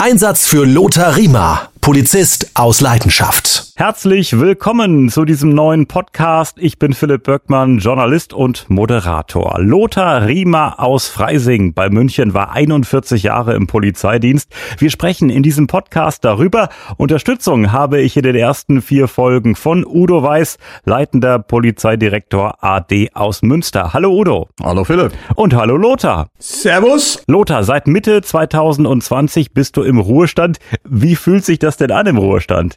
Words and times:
Einsatz 0.00 0.46
für 0.46 0.64
Lothar 0.64 1.16
Riemer. 1.18 1.68
Polizist 1.82 2.52
aus 2.54 2.80
Leidenschaft. 2.80 3.69
Herzlich 3.80 4.38
willkommen 4.38 5.08
zu 5.08 5.24
diesem 5.24 5.54
neuen 5.54 5.86
Podcast. 5.86 6.58
Ich 6.60 6.78
bin 6.78 6.92
Philipp 6.92 7.22
Böckmann, 7.22 7.78
Journalist 7.78 8.34
und 8.34 8.68
Moderator. 8.68 9.58
Lothar 9.58 10.26
Riemer 10.26 10.78
aus 10.78 11.08
Freising 11.08 11.72
bei 11.72 11.88
München 11.88 12.34
war 12.34 12.52
41 12.52 13.22
Jahre 13.22 13.54
im 13.54 13.66
Polizeidienst. 13.66 14.52
Wir 14.76 14.90
sprechen 14.90 15.30
in 15.30 15.42
diesem 15.42 15.66
Podcast 15.66 16.26
darüber. 16.26 16.68
Unterstützung 16.98 17.72
habe 17.72 18.02
ich 18.02 18.18
in 18.18 18.22
den 18.22 18.36
ersten 18.36 18.82
vier 18.82 19.08
Folgen 19.08 19.56
von 19.56 19.86
Udo 19.86 20.22
Weiß, 20.22 20.58
leitender 20.84 21.38
Polizeidirektor 21.38 22.62
AD 22.62 23.12
aus 23.14 23.40
Münster. 23.40 23.94
Hallo 23.94 24.10
Udo. 24.10 24.50
Hallo 24.62 24.84
Philipp. 24.84 25.12
Und 25.36 25.54
hallo 25.54 25.78
Lothar. 25.78 26.28
Servus. 26.38 27.22
Lothar, 27.28 27.64
seit 27.64 27.86
Mitte 27.86 28.20
2020 28.20 29.54
bist 29.54 29.78
du 29.78 29.82
im 29.84 29.98
Ruhestand. 29.98 30.58
Wie 30.86 31.16
fühlt 31.16 31.46
sich 31.46 31.58
das 31.58 31.78
denn 31.78 31.92
an 31.92 32.06
im 32.06 32.18
Ruhestand? 32.18 32.76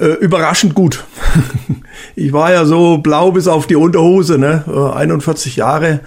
Äh, 0.00 0.14
überraschend 0.20 0.74
gut. 0.74 1.04
ich 2.16 2.32
war 2.32 2.50
ja 2.50 2.64
so 2.64 2.98
blau 2.98 3.32
bis 3.32 3.46
auf 3.46 3.66
die 3.66 3.76
Unterhose, 3.76 4.38
ne? 4.38 4.64
41 4.94 5.56
äh, 5.56 5.60
Jahre. 5.60 6.00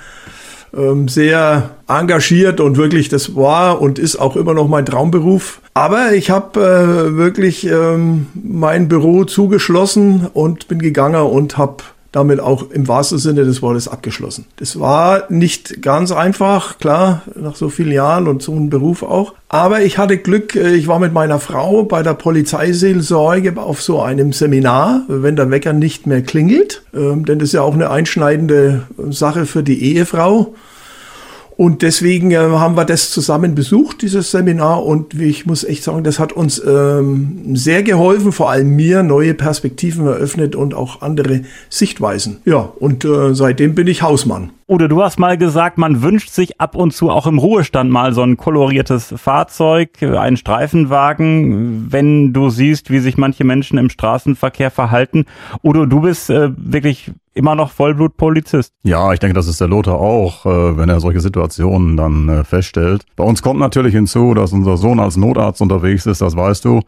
Ähm, 0.76 1.08
sehr 1.08 1.70
engagiert 1.88 2.60
und 2.60 2.78
wirklich, 2.78 3.08
das 3.10 3.36
war 3.36 3.80
und 3.80 4.00
ist 4.00 4.16
auch 4.16 4.36
immer 4.36 4.56
noch 4.56 4.68
mein 4.68 4.88
Traumberuf. 4.88 5.62
Aber 5.76 6.14
ich 6.14 6.32
habe 6.32 6.60
äh, 6.60 7.16
wirklich 7.16 7.68
ähm, 7.68 8.26
mein 8.34 8.88
Büro 8.88 9.26
zugeschlossen 9.26 10.28
und 10.34 10.68
bin 10.68 10.80
gegangen 10.80 11.22
und 11.22 11.60
habe 11.60 11.84
damit 12.14 12.40
auch 12.40 12.70
im 12.70 12.88
wahrsten 12.88 13.18
Sinne 13.18 13.44
des 13.44 13.62
Wortes 13.62 13.88
abgeschlossen. 13.88 14.46
Das 14.58 14.80
war 14.80 15.24
nicht 15.30 15.82
ganz 15.82 16.12
einfach, 16.12 16.78
klar, 16.78 17.24
nach 17.36 17.56
so 17.56 17.70
vielen 17.70 17.92
Jahren 17.92 18.28
und 18.28 18.42
so 18.42 18.54
einem 18.54 18.70
Beruf 18.70 19.02
auch. 19.04 19.34
Aber 19.50 19.82
ich 19.82 19.98
hatte 19.98 20.18
Glück, 20.18 20.56
äh, 20.56 20.74
ich 20.76 20.88
war 20.88 21.00
mit 21.00 21.12
meiner 21.12 21.40
Frau 21.40 21.84
bei 21.84 22.04
der 22.04 22.14
Polizeiseelsorge 22.14 23.58
auf 23.58 23.82
so 23.82 24.00
einem 24.02 24.32
Seminar, 24.32 25.02
wenn 25.08 25.36
der 25.36 25.50
Wecker 25.50 25.74
nicht 25.74 26.06
mehr 26.06 26.22
klingelt. 26.22 26.84
Ähm, 26.94 27.26
denn 27.26 27.40
das 27.40 27.50
ist 27.50 27.54
ja 27.54 27.62
auch 27.64 27.74
eine 27.74 27.90
einschneidende 27.90 28.84
Sache 29.10 29.48
für 29.48 29.64
die 29.64 29.84
Ehefrau. 29.84 30.54
Und 31.56 31.82
deswegen 31.82 32.32
äh, 32.32 32.38
haben 32.38 32.76
wir 32.76 32.86
das 32.86 33.12
zusammen 33.12 33.56
besucht, 33.56 34.02
dieses 34.02 34.32
Seminar. 34.32 34.84
Und 34.84 35.14
ich 35.14 35.46
muss 35.46 35.64
echt 35.64 35.84
sagen, 35.84 36.04
das 36.04 36.20
hat 36.20 36.34
uns 36.34 36.62
ähm, 36.66 37.56
sehr 37.56 37.84
geholfen, 37.84 38.32
vor 38.32 38.50
allem 38.50 38.76
mir 38.76 39.04
neue 39.04 39.34
Perspektiven 39.34 40.08
eröffnet 40.08 40.56
und 40.56 40.74
auch 40.74 41.02
andere 41.02 41.42
Sichtweisen. 41.70 42.38
Ja, 42.46 42.72
und 42.80 43.06
äh, 43.06 43.36
seitdem 43.36 43.76
bin 43.76 43.88
ich 43.88 44.02
Hausmann. 44.02 44.52
Oder 44.66 44.88
du 44.88 45.04
hast 45.04 45.20
mal 45.20 45.38
gesagt, 45.38 45.78
man 45.78 46.02
wünscht 46.02 46.30
sich 46.30 46.60
ab 46.60 46.76
und 46.76 46.94
zu 46.94 47.10
auch 47.10 47.28
im 47.28 47.38
Ruhestand 47.38 47.92
mal 47.92 48.14
so 48.14 48.24
ein 48.24 48.38
koloriertes 48.38 49.14
Fahrzeug, 49.18 50.02
einen 50.02 50.38
Streifenwagen, 50.38 51.92
wenn 51.92 52.34
du 52.34 52.50
siehst, 52.50 52.90
wie 52.90 53.00
sich 53.00 53.18
manche 53.18 53.44
Menschen 53.44 53.78
im 53.78 53.90
Straßenverkehr 53.90 54.72
verhalten. 54.72 55.26
Oder 55.62 55.86
du 55.86 56.02
bist 56.02 56.30
äh, 56.30 56.50
wirklich 56.56 57.12
immer 57.34 57.56
noch 57.56 57.72
Vollblutpolizist. 57.72 58.74
Ja, 58.84 59.12
ich 59.14 59.20
denke, 59.20 59.34
das 59.34 59.48
ist 59.48 59.60
der 59.60 59.68
Lothar 59.68 60.00
auch, 60.00 60.46
äh, 60.46 60.78
wenn 60.78 60.90
er 60.90 61.00
solche 61.00 61.20
Situationen 61.20 61.98
dann 61.98 62.30
äh, 62.30 62.44
feststellt. 62.44 63.06
Bei 63.16 63.24
uns 63.24 63.42
kommt 63.42 63.60
natürlich 63.60 63.94
hinzu, 63.94 64.34
dass 64.34 64.54
unser 64.54 64.78
Sohn 64.78 65.00
als 65.00 65.18
Notarzt 65.18 65.62
unterwegs 65.62 66.06
ist, 66.06 66.22
das 66.22 66.36
weißt 66.36 66.66
du. 66.66 66.82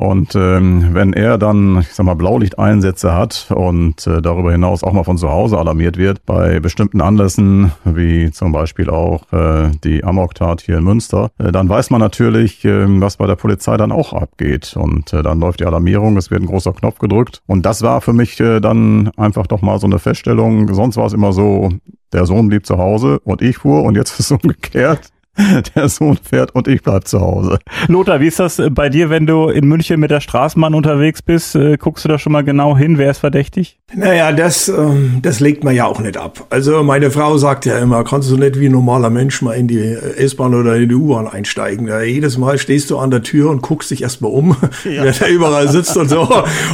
Und 0.00 0.34
ähm, 0.34 0.94
wenn 0.94 1.12
er 1.12 1.36
dann, 1.36 1.80
ich 1.80 1.92
sag 1.92 2.06
mal, 2.06 2.14
Blaulichteinsätze 2.14 3.12
hat 3.12 3.48
und 3.54 4.06
äh, 4.06 4.22
darüber 4.22 4.50
hinaus 4.50 4.82
auch 4.82 4.94
mal 4.94 5.04
von 5.04 5.18
zu 5.18 5.30
Hause 5.30 5.58
alarmiert 5.58 5.98
wird, 5.98 6.24
bei 6.24 6.58
bestimmten 6.58 7.02
Anlässen, 7.02 7.72
wie 7.84 8.30
zum 8.30 8.50
Beispiel 8.50 8.88
auch 8.88 9.30
äh, 9.30 9.70
die 9.84 10.02
Amok-Tat 10.02 10.62
hier 10.62 10.78
in 10.78 10.84
Münster, 10.84 11.32
äh, 11.36 11.52
dann 11.52 11.68
weiß 11.68 11.90
man 11.90 12.00
natürlich, 12.00 12.64
äh, 12.64 12.86
was 13.02 13.18
bei 13.18 13.26
der 13.26 13.36
Polizei 13.36 13.76
dann 13.76 13.92
auch 13.92 14.14
abgeht. 14.14 14.74
Und 14.74 15.12
äh, 15.12 15.22
dann 15.22 15.38
läuft 15.38 15.60
die 15.60 15.66
Alarmierung, 15.66 16.16
es 16.16 16.30
wird 16.30 16.40
ein 16.40 16.46
großer 16.46 16.72
Knopf 16.72 16.98
gedrückt. 16.98 17.42
Und 17.46 17.66
das 17.66 17.82
war 17.82 18.00
für 18.00 18.14
mich 18.14 18.40
äh, 18.40 18.60
dann 18.60 19.10
einfach 19.18 19.46
doch 19.48 19.60
mal 19.60 19.78
so 19.78 19.86
eine 19.86 19.98
Feststellung. 19.98 20.72
Sonst 20.72 20.96
war 20.96 21.04
es 21.04 21.12
immer 21.12 21.34
so, 21.34 21.68
der 22.14 22.24
Sohn 22.24 22.48
blieb 22.48 22.64
zu 22.64 22.78
Hause 22.78 23.20
und 23.24 23.42
ich 23.42 23.58
fuhr 23.58 23.82
und 23.82 23.96
jetzt 23.96 24.18
ist 24.18 24.30
es 24.30 24.32
umgekehrt. 24.42 25.10
der 25.76 25.88
Sohn 25.88 26.18
fährt 26.22 26.54
und 26.54 26.68
ich 26.68 26.82
bleib 26.82 27.06
zu 27.06 27.20
Hause. 27.20 27.58
Lothar, 27.88 28.20
wie 28.20 28.26
ist 28.26 28.40
das 28.40 28.58
äh, 28.58 28.70
bei 28.70 28.88
dir, 28.88 29.10
wenn 29.10 29.26
du 29.26 29.48
in 29.48 29.66
München 29.66 30.00
mit 30.00 30.10
der 30.10 30.20
Straßenbahn 30.20 30.74
unterwegs 30.74 31.22
bist? 31.22 31.54
Äh, 31.54 31.76
guckst 31.76 32.04
du 32.04 32.08
da 32.08 32.18
schon 32.18 32.32
mal 32.32 32.42
genau 32.42 32.76
hin, 32.76 32.98
wer 32.98 33.10
ist 33.10 33.18
verdächtig? 33.18 33.78
Naja, 33.94 34.32
das, 34.32 34.68
ähm, 34.68 35.18
das 35.22 35.40
legt 35.40 35.64
man 35.64 35.74
ja 35.74 35.86
auch 35.86 36.00
nicht 36.00 36.16
ab. 36.16 36.46
Also 36.50 36.82
meine 36.82 37.10
Frau 37.10 37.38
sagt 37.38 37.66
ja 37.66 37.78
immer, 37.78 38.04
kannst 38.04 38.30
du 38.30 38.36
nicht 38.36 38.58
wie 38.58 38.66
ein 38.66 38.72
normaler 38.72 39.10
Mensch 39.10 39.40
mal 39.42 39.52
in 39.52 39.68
die 39.68 39.80
S-Bahn 39.80 40.54
oder 40.54 40.76
in 40.76 40.88
die 40.88 40.94
U-Bahn 40.94 41.26
einsteigen. 41.26 41.86
Da 41.86 42.02
jedes 42.02 42.38
Mal 42.38 42.58
stehst 42.58 42.90
du 42.90 42.98
an 42.98 43.10
der 43.10 43.22
Tür 43.22 43.50
und 43.50 43.62
guckst 43.62 43.90
dich 43.90 44.02
erstmal 44.02 44.32
um, 44.32 44.56
ja. 44.84 45.04
wer 45.04 45.12
da 45.12 45.26
überall 45.26 45.68
sitzt 45.68 45.96
und 45.96 46.08
so. 46.08 46.28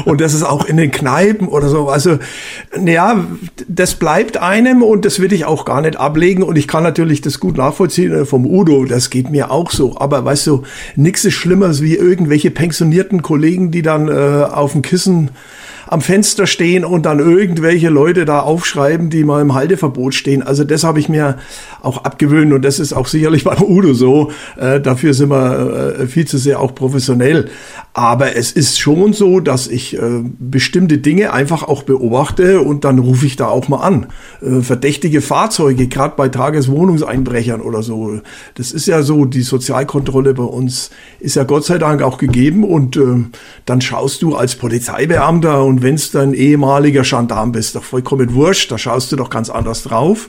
Und 0.05 0.21
das 0.21 0.35
ist 0.35 0.43
auch 0.43 0.65
in 0.65 0.77
den 0.77 0.91
Kneipen 0.91 1.49
oder 1.49 1.69
so. 1.69 1.89
Also, 1.89 2.19
ja, 2.85 3.25
das 3.69 3.95
bleibt 3.95 4.37
einem 4.37 4.83
und 4.83 5.05
das 5.05 5.21
will 5.21 5.33
ich 5.33 5.45
auch 5.45 5.65
gar 5.65 5.81
nicht 5.81 5.97
ablegen. 5.97 6.43
Und 6.43 6.57
ich 6.57 6.69
kann 6.69 6.83
natürlich 6.83 7.21
das 7.21 7.41
gut 7.41 7.57
nachvollziehen 7.57 8.13
äh, 8.13 8.25
vom 8.25 8.47
Udo, 8.57 8.87
das 8.87 9.11
geht 9.11 9.31
mir 9.31 9.51
auch 9.51 9.71
so. 9.71 9.99
Aber 9.99 10.25
weißt 10.25 10.47
du, 10.47 10.63
nichts 10.97 11.25
ist 11.25 11.35
schlimmer 11.35 11.79
wie 11.81 11.95
irgendwelche 11.95 12.51
pensionierten 12.51 13.23
Kollegen, 13.23 13.71
die 13.71 13.83
dann 13.83 14.09
äh, 14.09 14.45
auf 14.45 14.73
dem 14.73 14.83
Kissen 14.83 15.31
am 15.87 16.01
Fenster 16.01 16.47
stehen 16.47 16.85
und 16.85 17.07
dann 17.07 17.19
irgendwelche 17.19 17.89
Leute 17.89 18.25
da 18.25 18.41
aufschreiben, 18.41 19.11
die 19.11 19.25
mal 19.25 19.41
im 19.43 19.55
Halteverbot 19.55 20.15
stehen. 20.15 20.43
Also 20.43 20.65
das 20.65 20.85
habe 20.85 20.99
ich 20.99 21.09
mir 21.09 21.37
auch 21.83 22.05
abgewöhnt 22.05 22.53
und 22.53 22.63
das 22.63 22.79
ist 22.79 22.93
auch 22.93 23.07
sicherlich 23.07 23.45
beim 23.45 23.63
Udo 23.63 23.95
so. 23.95 24.31
Äh, 24.57 24.81
dafür 24.81 25.15
sind 25.15 25.31
wir 25.31 25.99
äh, 26.01 26.07
viel 26.07 26.27
zu 26.27 26.39
sehr 26.39 26.61
auch 26.61 26.75
professionell. 26.75 27.49
Aber 27.95 28.37
es 28.37 28.53
ist 28.53 28.79
schon 28.79 29.13
so, 29.13 29.41
dass 29.41 29.69
ich 29.69 29.97
äh, 29.97 30.23
bestimmte 30.39 30.99
Dinge 30.99 31.33
einfach 31.33 31.63
auch 31.63 31.83
beobachte 31.83 32.61
und 32.61 32.85
dann 32.85 32.99
rufe 32.99 33.27
ich 33.27 33.37
da 33.37 33.49
auch 33.49 33.69
mal 33.69 33.81
an. 33.81 34.07
Äh, 34.43 34.61
verdächtige 34.61 35.21
Fahrzeuge, 35.21 35.87
gerade 35.87 36.15
bei 36.17 36.29
Tageswohnungseinbrechern 36.29 37.61
oder 37.61 37.83
so. 37.83 38.21
Das 38.55 38.73
ist 38.73 38.87
ja 38.87 39.03
so, 39.03 39.25
die 39.25 39.43
Sozialkontrolle 39.43 40.35
bei 40.35 40.43
uns 40.43 40.91
ist 41.21 41.37
ja 41.37 41.45
Gott 41.45 41.65
sei 41.65 41.79
Dank 41.79 42.03
auch 42.03 42.19
gegeben 42.19 42.65
und 42.65 42.97
äh, 42.97 43.25
dann 43.65 43.81
schaust 43.81 44.23
du 44.23 44.35
als 44.35 44.57
Polizeibeamter 44.57 45.65
und 45.65 45.76
wenn 45.83 45.95
es 45.95 46.11
dein 46.11 46.35
ehemaliger 46.35 47.03
Gendarm 47.03 47.53
bist, 47.53 47.75
doch 47.75 47.85
vollkommen 47.85 48.35
wurscht, 48.35 48.71
da 48.71 48.79
schaust 48.79 49.13
du 49.13 49.17
doch 49.17 49.31
ganz 49.31 49.51
anders 49.51 49.83
drauf. 49.83 50.29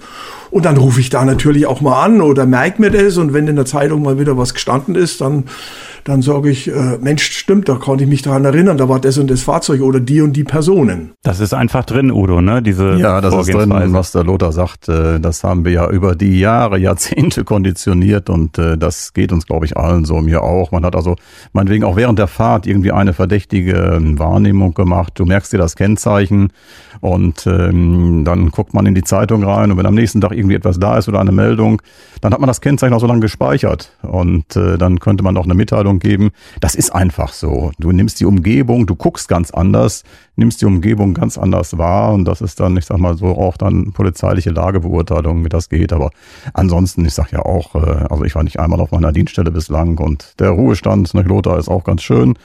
Und 0.49 0.65
dann 0.65 0.77
rufe 0.77 1.01
ich 1.01 1.09
da 1.09 1.25
natürlich 1.25 1.65
auch 1.65 1.81
mal 1.81 2.03
an 2.03 2.21
oder 2.21 2.45
merke 2.45 2.81
mir 2.81 2.91
das 2.91 3.17
und 3.17 3.33
wenn 3.33 3.47
in 3.47 3.55
der 3.55 3.65
Zeitung 3.65 4.01
mal 4.03 4.19
wieder 4.19 4.37
was 4.37 4.53
gestanden 4.53 4.95
ist, 4.95 5.21
dann 5.21 5.45
dann 6.07 6.21
sage 6.21 6.49
ich, 6.49 6.69
äh, 6.69 6.97
Mensch, 7.01 7.31
stimmt, 7.31 7.67
da 7.67 7.75
konnte 7.75 8.05
ich 8.05 8.09
mich 8.09 8.21
daran 8.21 8.45
erinnern, 8.45 8.77
da 8.77 8.87
war 8.87 9.01
das 9.01 9.17
und 9.17 9.29
das 9.29 9.41
Fahrzeug 9.41 9.81
oder 9.81 9.99
die 9.99 10.21
und 10.21 10.33
die 10.33 10.45
Personen. 10.45 11.11
Das 11.21 11.41
ist 11.41 11.53
einfach 11.53 11.83
drin, 11.83 12.11
Udo, 12.11 12.39
ne? 12.39 12.61
Diese 12.61 12.95
ja, 12.95 13.19
das 13.19 13.35
ist 13.35 13.53
drin, 13.53 13.73
was 13.91 14.13
der 14.13 14.23
Lothar 14.23 14.53
sagt. 14.53 14.87
Äh, 14.87 15.19
das 15.19 15.43
haben 15.43 15.65
wir 15.65 15.73
ja 15.73 15.89
über 15.89 16.15
die 16.15 16.39
Jahre, 16.39 16.77
Jahrzehnte 16.77 17.43
konditioniert 17.43 18.29
und 18.29 18.57
äh, 18.57 18.77
das 18.77 19.11
geht 19.11 19.33
uns, 19.33 19.45
glaube 19.45 19.65
ich, 19.65 19.75
allen 19.75 20.05
so, 20.05 20.21
mir 20.21 20.43
auch. 20.43 20.71
Man 20.71 20.85
hat 20.85 20.95
also 20.95 21.17
meinetwegen 21.51 21.83
auch 21.83 21.97
während 21.97 22.19
der 22.19 22.27
Fahrt 22.27 22.67
irgendwie 22.67 22.93
eine 22.93 23.11
verdächtige 23.11 23.73
ähm, 23.73 24.17
Wahrnehmung 24.17 24.73
gemacht. 24.73 25.11
Du 25.15 25.25
merkst 25.25 25.51
dir 25.51 25.57
das 25.57 25.75
Kennzeichen 25.75 26.53
und 27.01 27.45
ähm, 27.47 28.23
dann 28.23 28.49
guckt 28.51 28.73
man 28.73 28.85
in 28.85 28.95
die 28.95 29.03
Zeitung 29.03 29.43
rein 29.43 29.71
und 29.71 29.77
wenn 29.77 29.85
am 29.85 29.95
nächsten 29.95 30.21
Tag 30.21 30.31
irgendwie 30.31 30.55
etwas 30.55 30.79
da 30.79 30.97
ist 30.97 31.07
oder 31.07 31.19
eine 31.19 31.31
Meldung, 31.31 31.81
dann 32.21 32.33
hat 32.33 32.39
man 32.39 32.47
das 32.47 32.61
Kennzeichen 32.61 32.93
auch 32.93 32.99
so 32.99 33.07
lange 33.07 33.19
gespeichert 33.19 33.91
und 34.01 34.55
äh, 34.55 34.77
dann 34.77 34.99
könnte 34.99 35.23
man 35.23 35.37
auch 35.37 35.43
eine 35.43 35.53
Mitteilung 35.53 35.96
geben. 35.99 36.31
Das 36.59 36.75
ist 36.75 36.93
einfach 36.93 37.33
so. 37.33 37.71
Du 37.79 37.91
nimmst 37.91 38.19
die 38.19 38.25
Umgebung, 38.25 38.85
du 38.85 38.95
guckst 38.95 39.27
ganz 39.27 39.51
anders, 39.51 40.03
nimmst 40.35 40.61
die 40.61 40.65
Umgebung 40.65 41.13
ganz 41.13 41.37
anders 41.37 41.77
wahr 41.77 42.13
und 42.13 42.25
das 42.25 42.41
ist 42.41 42.59
dann, 42.59 42.77
ich 42.77 42.85
sag 42.85 42.97
mal 42.97 43.17
so, 43.17 43.27
auch 43.27 43.57
dann 43.57 43.91
polizeiliche 43.93 44.51
Lagebeurteilung, 44.51 45.43
wie 45.43 45.49
das 45.49 45.69
geht. 45.69 45.93
Aber 45.93 46.11
ansonsten, 46.53 47.05
ich 47.05 47.13
sag 47.13 47.31
ja 47.31 47.39
auch, 47.39 47.75
äh, 47.75 48.05
also 48.09 48.23
ich 48.23 48.35
war 48.35 48.43
nicht 48.43 48.59
einmal 48.59 48.79
auf 48.79 48.91
meiner 48.91 49.11
Dienststelle 49.11 49.51
bislang 49.51 49.97
und 49.97 50.33
der 50.39 50.51
Ruhestand, 50.51 51.13
ne, 51.13 51.21
Lothar 51.21 51.57
ist 51.59 51.69
auch 51.69 51.83
ganz 51.83 52.03
schön. 52.03 52.35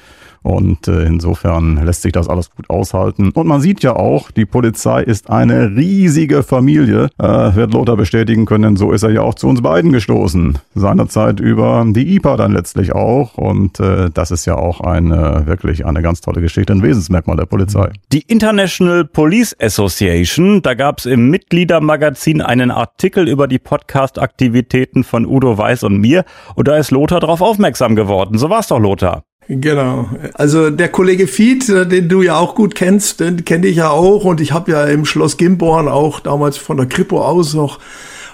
Und 0.42 0.88
äh, 0.88 1.04
insofern 1.04 1.84
lässt 1.84 2.02
sich 2.02 2.12
das 2.12 2.28
alles 2.28 2.50
gut 2.50 2.68
aushalten. 2.68 3.30
Und 3.32 3.46
man 3.46 3.60
sieht 3.60 3.82
ja 3.82 3.94
auch, 3.94 4.30
die 4.30 4.44
Polizei 4.44 5.02
ist 5.02 5.30
eine 5.30 5.76
riesige 5.76 6.42
Familie, 6.42 7.08
äh, 7.18 7.54
wird 7.54 7.72
Lothar 7.72 7.96
bestätigen 7.96 8.44
können. 8.44 8.76
So 8.76 8.92
ist 8.92 9.04
er 9.04 9.10
ja 9.10 9.22
auch 9.22 9.34
zu 9.34 9.48
uns 9.48 9.62
beiden 9.62 9.92
gestoßen. 9.92 10.58
Seinerzeit 10.74 11.40
über 11.40 11.84
die 11.86 12.16
IPA 12.16 12.36
dann 12.36 12.52
letztlich 12.52 12.92
auch. 12.92 13.38
Und 13.38 13.78
äh, 13.80 14.10
das 14.12 14.30
ist 14.30 14.46
ja 14.46 14.56
auch 14.56 14.80
eine 14.80 15.46
wirklich 15.46 15.86
eine 15.86 16.02
ganz 16.02 16.20
tolle 16.20 16.40
Geschichte, 16.40 16.72
ein 16.72 16.82
Wesensmerkmal 16.82 17.36
der 17.36 17.46
Polizei. 17.46 17.90
Die 18.12 18.22
International 18.22 19.04
Police 19.04 19.56
Association, 19.60 20.62
da 20.62 20.74
gab 20.74 20.98
es 20.98 21.06
im 21.06 21.30
Mitgliedermagazin 21.30 22.40
einen 22.40 22.70
Artikel 22.70 23.28
über 23.28 23.46
die 23.46 23.58
Podcast-Aktivitäten 23.58 25.04
von 25.04 25.26
Udo 25.26 25.56
Weiß 25.56 25.84
und 25.84 25.98
mir. 25.98 26.24
Und 26.54 26.68
da 26.68 26.76
ist 26.76 26.90
Lothar 26.90 27.20
darauf 27.20 27.40
aufmerksam 27.40 27.94
geworden. 27.94 28.38
So 28.38 28.50
war's 28.50 28.66
doch, 28.68 28.80
Lothar. 28.80 29.22
Genau. 29.60 30.08
Also 30.32 30.70
der 30.70 30.88
Kollege 30.88 31.26
Fied, 31.26 31.68
äh, 31.68 31.86
den 31.86 32.08
du 32.08 32.22
ja 32.22 32.36
auch 32.36 32.54
gut 32.54 32.74
kennst, 32.74 33.20
den 33.20 33.44
kenne 33.44 33.66
ich 33.66 33.76
ja 33.76 33.90
auch 33.90 34.24
und 34.24 34.40
ich 34.40 34.52
habe 34.52 34.72
ja 34.72 34.84
im 34.84 35.04
Schloss 35.04 35.36
Gimborn 35.36 35.88
auch 35.88 36.20
damals 36.20 36.56
von 36.56 36.78
der 36.78 36.86
Kripo 36.86 37.22
aus 37.22 37.52
noch 37.52 37.78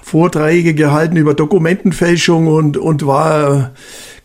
Vorträge 0.03 0.75
gehalten 0.75 1.17
über 1.17 1.35
Dokumentenfälschung 1.35 2.47
und, 2.47 2.77
und 2.77 3.05
war 3.05 3.73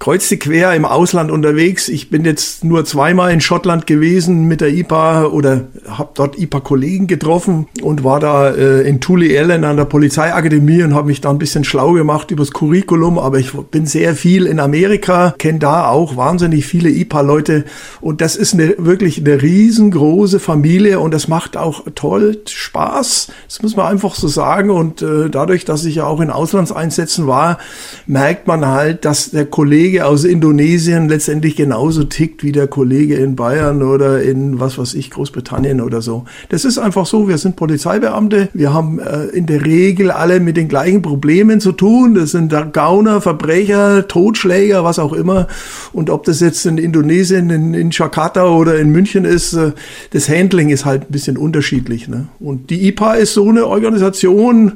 kreuz 0.04 0.28
die 0.28 0.38
quer 0.38 0.74
im 0.74 0.84
Ausland 0.84 1.32
unterwegs. 1.32 1.88
Ich 1.88 2.10
bin 2.10 2.26
jetzt 2.26 2.66
nur 2.66 2.84
zweimal 2.84 3.32
in 3.32 3.40
Schottland 3.40 3.88
gewesen 3.88 4.50
mit 4.50 4.60
der 4.60 4.68
IPA 4.68 5.28
oder 5.28 5.62
habe 5.88 6.10
dort 6.14 6.38
IPA-Kollegen 6.38 7.08
getroffen 7.08 7.68
und 7.82 8.04
war 8.04 8.20
da 8.20 8.50
äh, 8.50 8.82
in 8.82 9.00
Tully 9.00 9.34
Ellen 9.34 9.64
an 9.64 9.78
der 9.78 9.86
Polizeiakademie 9.86 10.84
und 10.84 10.94
habe 10.94 11.08
mich 11.08 11.22
da 11.22 11.30
ein 11.30 11.38
bisschen 11.38 11.64
schlau 11.64 11.94
gemacht 11.94 12.32
übers 12.32 12.52
Curriculum. 12.52 13.18
Aber 13.18 13.40
ich 13.40 13.54
bin 13.54 13.86
sehr 13.86 14.14
viel 14.14 14.46
in 14.46 14.60
Amerika, 14.60 15.36
kenne 15.38 15.60
da 15.60 15.88
auch 15.88 16.18
wahnsinnig 16.18 16.66
viele 16.66 16.90
IPA-Leute 16.90 17.64
und 18.02 18.20
das 18.20 18.36
ist 18.36 18.54
eine, 18.54 18.76
wirklich 18.80 19.20
eine 19.20 19.42
riesengroße 19.42 20.42
Familie 20.42 21.00
und 21.00 21.14
das 21.14 21.30
macht 21.30 21.56
auch 21.56 21.86
toll 21.96 22.40
Spaß. 22.46 23.32
Das 23.48 23.62
muss 23.62 23.78
man 23.78 23.86
einfach 23.86 24.16
so 24.16 24.28
sagen 24.28 24.70
und 24.70 25.02
äh, 25.02 25.30
dadurch, 25.30 25.64
dass 25.64 25.86
ich 25.86 25.96
ja 25.96 26.08
auch 26.08 26.20
in 26.20 26.30
Auslandseinsätzen 26.30 27.26
war, 27.26 27.58
merkt 28.06 28.48
man 28.48 28.68
halt, 28.68 29.06
dass 29.06 29.32
der 29.32 29.46
Kollege 29.46 29.93
aus 30.02 30.24
Indonesien 30.24 31.08
letztendlich 31.08 31.56
genauso 31.56 32.04
tickt 32.04 32.44
wie 32.44 32.52
der 32.52 32.68
Kollege 32.68 33.16
in 33.16 33.36
Bayern 33.36 33.84
oder 33.84 34.22
in 34.22 34.60
was 34.60 34.78
weiß 34.78 34.94
ich, 34.96 35.12
Großbritannien 35.12 35.82
oder 35.82 36.02
so. 36.02 36.26
Das 36.50 36.66
ist 36.66 36.78
einfach 36.78 37.06
so, 37.06 37.28
wir 37.28 37.38
sind 37.38 37.56
Polizeibeamte, 37.56 38.50
wir 38.54 38.74
haben 38.74 39.00
äh, 39.00 39.26
in 39.26 39.46
der 39.46 39.66
Regel 39.66 40.12
alle 40.12 40.40
mit 40.40 40.58
den 40.58 40.68
gleichen 40.68 41.02
Problemen 41.02 41.60
zu 41.60 41.72
tun. 41.72 42.16
Das 42.16 42.32
sind 42.32 42.54
Gauner, 42.74 43.22
Verbrecher, 43.22 44.08
Totschläger, 44.08 44.84
was 44.84 45.00
auch 45.00 45.14
immer. 45.14 45.48
Und 45.92 46.10
ob 46.10 46.24
das 46.24 46.40
jetzt 46.40 46.66
in 46.66 46.78
Indonesien, 46.78 47.50
in, 47.50 47.74
in 47.74 47.92
Jakarta 47.92 48.48
oder 48.48 48.80
in 48.80 48.90
München 48.90 49.26
ist, 49.26 49.54
äh, 49.54 49.72
das 50.12 50.30
Handling 50.30 50.70
ist 50.70 50.86
halt 50.86 51.04
ein 51.04 51.12
bisschen 51.12 51.38
unterschiedlich. 51.38 52.08
Ne? 52.08 52.28
Und 52.40 52.70
die 52.70 52.88
IPA 52.88 53.14
ist 53.16 53.34
so 53.34 53.48
eine 53.48 53.68
Organisation, 53.68 54.74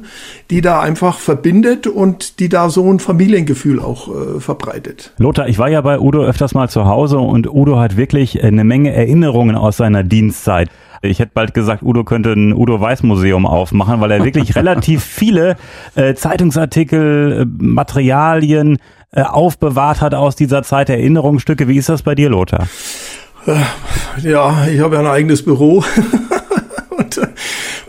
die 0.50 0.60
da 0.60 0.80
einfach 0.80 1.18
verbindet 1.18 1.86
und 1.86 2.40
die 2.40 2.48
da 2.48 2.70
so 2.70 2.90
ein 2.92 3.00
Familiengefühl 3.00 3.80
auch 3.80 4.08
äh, 4.08 4.40
verbreitet. 4.40 5.07
Lothar, 5.16 5.48
ich 5.48 5.58
war 5.58 5.68
ja 5.68 5.80
bei 5.80 5.98
Udo 5.98 6.22
öfters 6.22 6.54
mal 6.54 6.68
zu 6.68 6.84
Hause 6.84 7.18
und 7.18 7.48
Udo 7.48 7.78
hat 7.78 7.96
wirklich 7.96 8.42
eine 8.42 8.64
Menge 8.64 8.92
Erinnerungen 8.92 9.56
aus 9.56 9.78
seiner 9.78 10.04
Dienstzeit. 10.04 10.68
Ich 11.02 11.20
hätte 11.20 11.32
bald 11.34 11.54
gesagt, 11.54 11.82
Udo 11.82 12.04
könnte 12.04 12.32
ein 12.32 12.52
Udo 12.52 12.80
Weiß 12.80 13.02
Museum 13.02 13.46
aufmachen, 13.46 14.00
weil 14.00 14.10
er 14.10 14.24
wirklich 14.24 14.56
relativ 14.56 15.02
viele 15.02 15.56
äh, 15.94 16.14
Zeitungsartikel, 16.14 17.42
äh, 17.42 17.64
Materialien 17.64 18.78
äh, 19.12 19.22
aufbewahrt 19.22 20.00
hat 20.00 20.14
aus 20.14 20.36
dieser 20.36 20.62
Zeit, 20.62 20.90
Erinnerungsstücke. 20.90 21.68
Wie 21.68 21.76
ist 21.76 21.88
das 21.88 22.02
bei 22.02 22.14
dir, 22.14 22.30
Lothar? 22.30 22.68
Äh, 23.46 24.28
ja, 24.28 24.66
ich 24.70 24.80
habe 24.80 24.96
ja 24.96 25.00
ein 25.00 25.06
eigenes 25.06 25.44
Büro. 25.44 25.84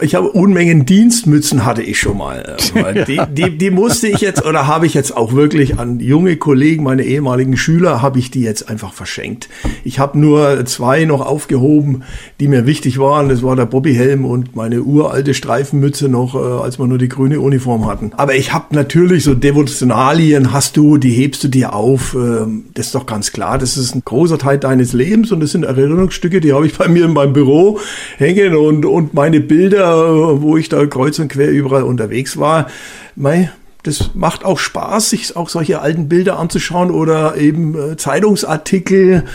ich 0.02 0.16
habe 0.16 0.30
Unmengen 0.30 0.86
Dienstmützen 0.86 1.66
hatte 1.66 1.82
ich 1.82 2.00
schon 2.00 2.18
mal. 2.18 2.58
Die, 3.08 3.20
die, 3.32 3.58
die 3.58 3.72
musste 3.72 4.08
ich 4.08 4.22
jetzt 4.22 4.46
oder 4.46 4.68
habe 4.68 4.86
ich 4.86 4.94
jetzt 4.94 5.16
auch 5.16 5.34
wirklich 5.34 5.80
an 5.80 6.00
junge 6.00 6.38
Kollegen, 6.38 6.84
meine 6.84 7.04
ehemaligen 7.04 7.58
Schüler, 7.58 8.02
habe 8.02 8.20
ich 8.20 8.32
die 8.32 8.42
jetzt 8.42 8.70
einfach 8.70 8.94
verschenkt. 8.94 9.50
Ich 9.84 10.00
habe 10.00 10.20
nur 10.20 10.66
zwei 10.66 11.06
noch 11.06 11.26
aufgehoben, 11.26 12.04
die 12.40 12.48
mir 12.48 12.66
wichtig 12.66 13.00
waren. 13.00 13.30
Das 13.30 13.44
war 13.44 13.56
der 13.56 13.66
Bobbyhelm 13.66 14.26
und 14.26 14.56
meine 14.56 14.82
uralte 14.82 15.34
Streifenmütze 15.34 16.10
noch, 16.10 16.36
äh, 16.36 16.64
als 16.64 16.80
wir 16.80 16.88
nur 16.88 16.98
die 16.98 17.10
grüne 17.10 17.40
Uniform 17.40 17.86
hatten. 17.88 18.12
Aber 18.18 18.36
ich 18.36 18.54
habe 18.54 18.76
natürlich 18.76 19.24
so 19.24 19.36
Devotionalien, 19.36 20.52
hast 20.52 20.78
du, 20.78 20.98
die 20.98 21.12
hebst 21.12 21.44
du 21.44 21.48
dir 21.48 21.74
auf. 21.74 22.16
Ähm, 22.16 22.66
das 22.74 22.88
ist 22.88 22.96
doch 22.96 23.06
ganz 23.06 23.32
klar. 23.32 23.58
Das 23.58 23.78
ist 23.78 23.96
ein 23.96 24.04
großer 24.04 24.38
Teil 24.38 24.58
deines 24.58 24.94
Lebens 24.94 25.32
und 25.32 25.40
das 25.40 25.52
sind 25.52 25.64
Erinnerungsstücke, 25.64 26.42
die 26.42 26.54
habe 26.54 26.66
ich 26.66 26.78
bei 26.78 26.88
mir 26.88 27.06
in 27.06 27.14
meinem 27.14 27.34
Büro 27.34 27.80
hängen 28.18 28.56
und, 28.56 28.86
und 28.86 29.14
meine 29.14 29.40
Bilder 29.40 29.89
wo 29.96 30.58
ich 30.58 30.70
da 30.70 30.86
kreuz 30.86 31.20
und 31.20 31.30
quer 31.30 31.50
überall 31.50 31.84
unterwegs 31.84 32.38
war. 32.38 32.68
Mei, 33.16 33.52
das 33.84 34.12
macht 34.14 34.46
auch 34.46 34.60
Spaß, 34.60 35.10
sich 35.10 35.36
auch 35.36 35.50
solche 35.50 35.82
alten 35.82 36.10
Bilder 36.10 36.38
anzuschauen 36.38 36.92
oder 36.92 37.38
eben 37.38 37.76
äh, 37.76 37.98
Zeitungsartikel. 37.98 39.26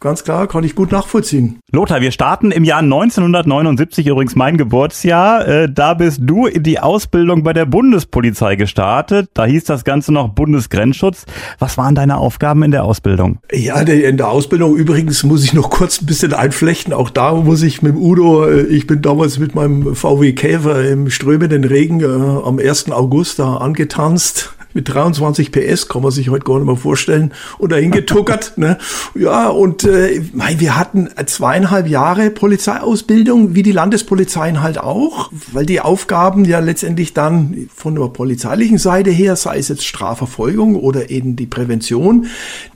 Ganz 0.00 0.24
klar, 0.24 0.46
kann 0.46 0.64
ich 0.64 0.74
gut 0.74 0.92
nachvollziehen. 0.92 1.60
Lothar, 1.72 2.00
wir 2.00 2.10
starten 2.10 2.52
im 2.52 2.64
Jahr 2.64 2.78
1979, 2.78 4.06
übrigens 4.06 4.34
mein 4.34 4.56
Geburtsjahr. 4.56 5.46
Äh, 5.46 5.68
da 5.70 5.92
bist 5.92 6.20
du 6.22 6.46
in 6.46 6.62
die 6.62 6.80
Ausbildung 6.80 7.42
bei 7.42 7.52
der 7.52 7.66
Bundespolizei 7.66 8.56
gestartet. 8.56 9.28
Da 9.34 9.44
hieß 9.44 9.64
das 9.64 9.84
Ganze 9.84 10.12
noch 10.12 10.30
Bundesgrenzschutz. 10.30 11.26
Was 11.58 11.76
waren 11.76 11.94
deine 11.94 12.16
Aufgaben 12.16 12.62
in 12.62 12.70
der 12.70 12.84
Ausbildung? 12.84 13.40
Ja, 13.52 13.78
in 13.80 14.16
der 14.16 14.28
Ausbildung 14.30 14.74
übrigens 14.74 15.22
muss 15.22 15.44
ich 15.44 15.52
noch 15.52 15.68
kurz 15.68 16.00
ein 16.00 16.06
bisschen 16.06 16.32
einflechten. 16.32 16.94
Auch 16.94 17.10
da 17.10 17.34
muss 17.34 17.60
ich 17.60 17.82
mit 17.82 17.94
Udo, 17.94 18.46
äh, 18.46 18.62
ich 18.62 18.86
bin 18.86 19.02
damals 19.02 19.38
mit 19.38 19.54
meinem 19.54 19.94
VW 19.94 20.32
Käfer 20.32 20.82
im 20.88 21.10
strömenden 21.10 21.64
Regen 21.64 22.00
äh, 22.00 22.06
am 22.06 22.58
1. 22.58 22.90
August 22.90 23.38
da 23.38 23.58
angetanzt 23.58 24.54
mit 24.72 24.92
23 24.92 25.52
PS, 25.52 25.88
kann 25.88 26.02
man 26.02 26.10
sich 26.10 26.28
heute 26.30 26.44
gar 26.44 26.58
nicht 26.58 26.66
mehr 26.66 26.76
vorstellen, 26.76 27.32
und 27.58 27.72
dahin 27.72 27.90
getuckert. 27.90 28.54
ne? 28.56 28.78
Ja, 29.14 29.48
und 29.48 29.84
äh, 29.84 30.22
wir 30.32 30.76
hatten 30.76 31.08
zweieinhalb 31.26 31.88
Jahre 31.88 32.30
Polizeiausbildung, 32.30 33.54
wie 33.54 33.62
die 33.62 33.72
Landespolizeien 33.72 34.62
halt 34.62 34.78
auch, 34.78 35.30
weil 35.52 35.66
die 35.66 35.80
Aufgaben 35.80 36.44
ja 36.44 36.60
letztendlich 36.60 37.14
dann 37.14 37.68
von 37.74 37.94
der 37.94 38.08
polizeilichen 38.08 38.78
Seite 38.78 39.10
her, 39.10 39.36
sei 39.36 39.58
es 39.58 39.68
jetzt 39.68 39.84
Strafverfolgung 39.84 40.76
oder 40.76 41.10
eben 41.10 41.36
die 41.36 41.46
Prävention, 41.46 42.26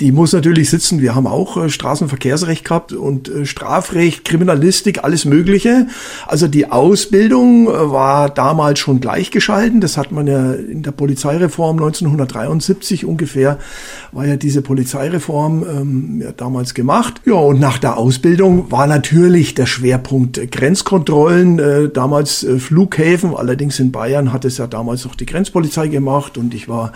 die 0.00 0.12
muss 0.12 0.32
natürlich 0.32 0.70
sitzen. 0.70 1.00
Wir 1.00 1.14
haben 1.14 1.26
auch 1.26 1.56
äh, 1.56 1.68
Straßenverkehrsrecht 1.68 2.64
gehabt 2.64 2.92
und 2.92 3.28
äh, 3.28 3.46
Strafrecht, 3.46 4.24
Kriminalistik, 4.24 5.04
alles 5.04 5.24
Mögliche. 5.24 5.86
Also 6.26 6.48
die 6.48 6.70
Ausbildung 6.70 7.68
äh, 7.68 7.90
war 7.90 8.30
damals 8.30 8.78
schon 8.78 9.00
gleichgeschalten. 9.00 9.80
Das 9.80 9.96
hat 9.96 10.12
man 10.12 10.26
ja 10.26 10.52
in 10.52 10.82
der 10.82 10.92
Polizeireform 10.92 11.78
1973 11.86 13.04
ungefähr 13.06 13.58
war 14.12 14.26
ja 14.26 14.36
diese 14.36 14.62
Polizeireform 14.62 15.64
ähm, 15.68 16.20
ja, 16.22 16.32
damals 16.32 16.74
gemacht. 16.74 17.20
Ja, 17.24 17.34
und 17.34 17.60
nach 17.60 17.78
der 17.78 17.96
Ausbildung 17.96 18.70
war 18.70 18.86
natürlich 18.86 19.54
der 19.54 19.66
Schwerpunkt 19.66 20.40
Grenzkontrollen, 20.50 21.58
äh, 21.58 21.88
damals 21.88 22.44
äh, 22.44 22.58
Flughäfen, 22.58 23.34
allerdings 23.34 23.78
in 23.80 23.92
Bayern 23.92 24.32
hat 24.32 24.44
es 24.44 24.58
ja 24.58 24.66
damals 24.66 25.04
noch 25.04 25.14
die 25.14 25.26
Grenzpolizei 25.26 25.88
gemacht 25.88 26.38
und 26.38 26.54
ich 26.54 26.68
war 26.68 26.92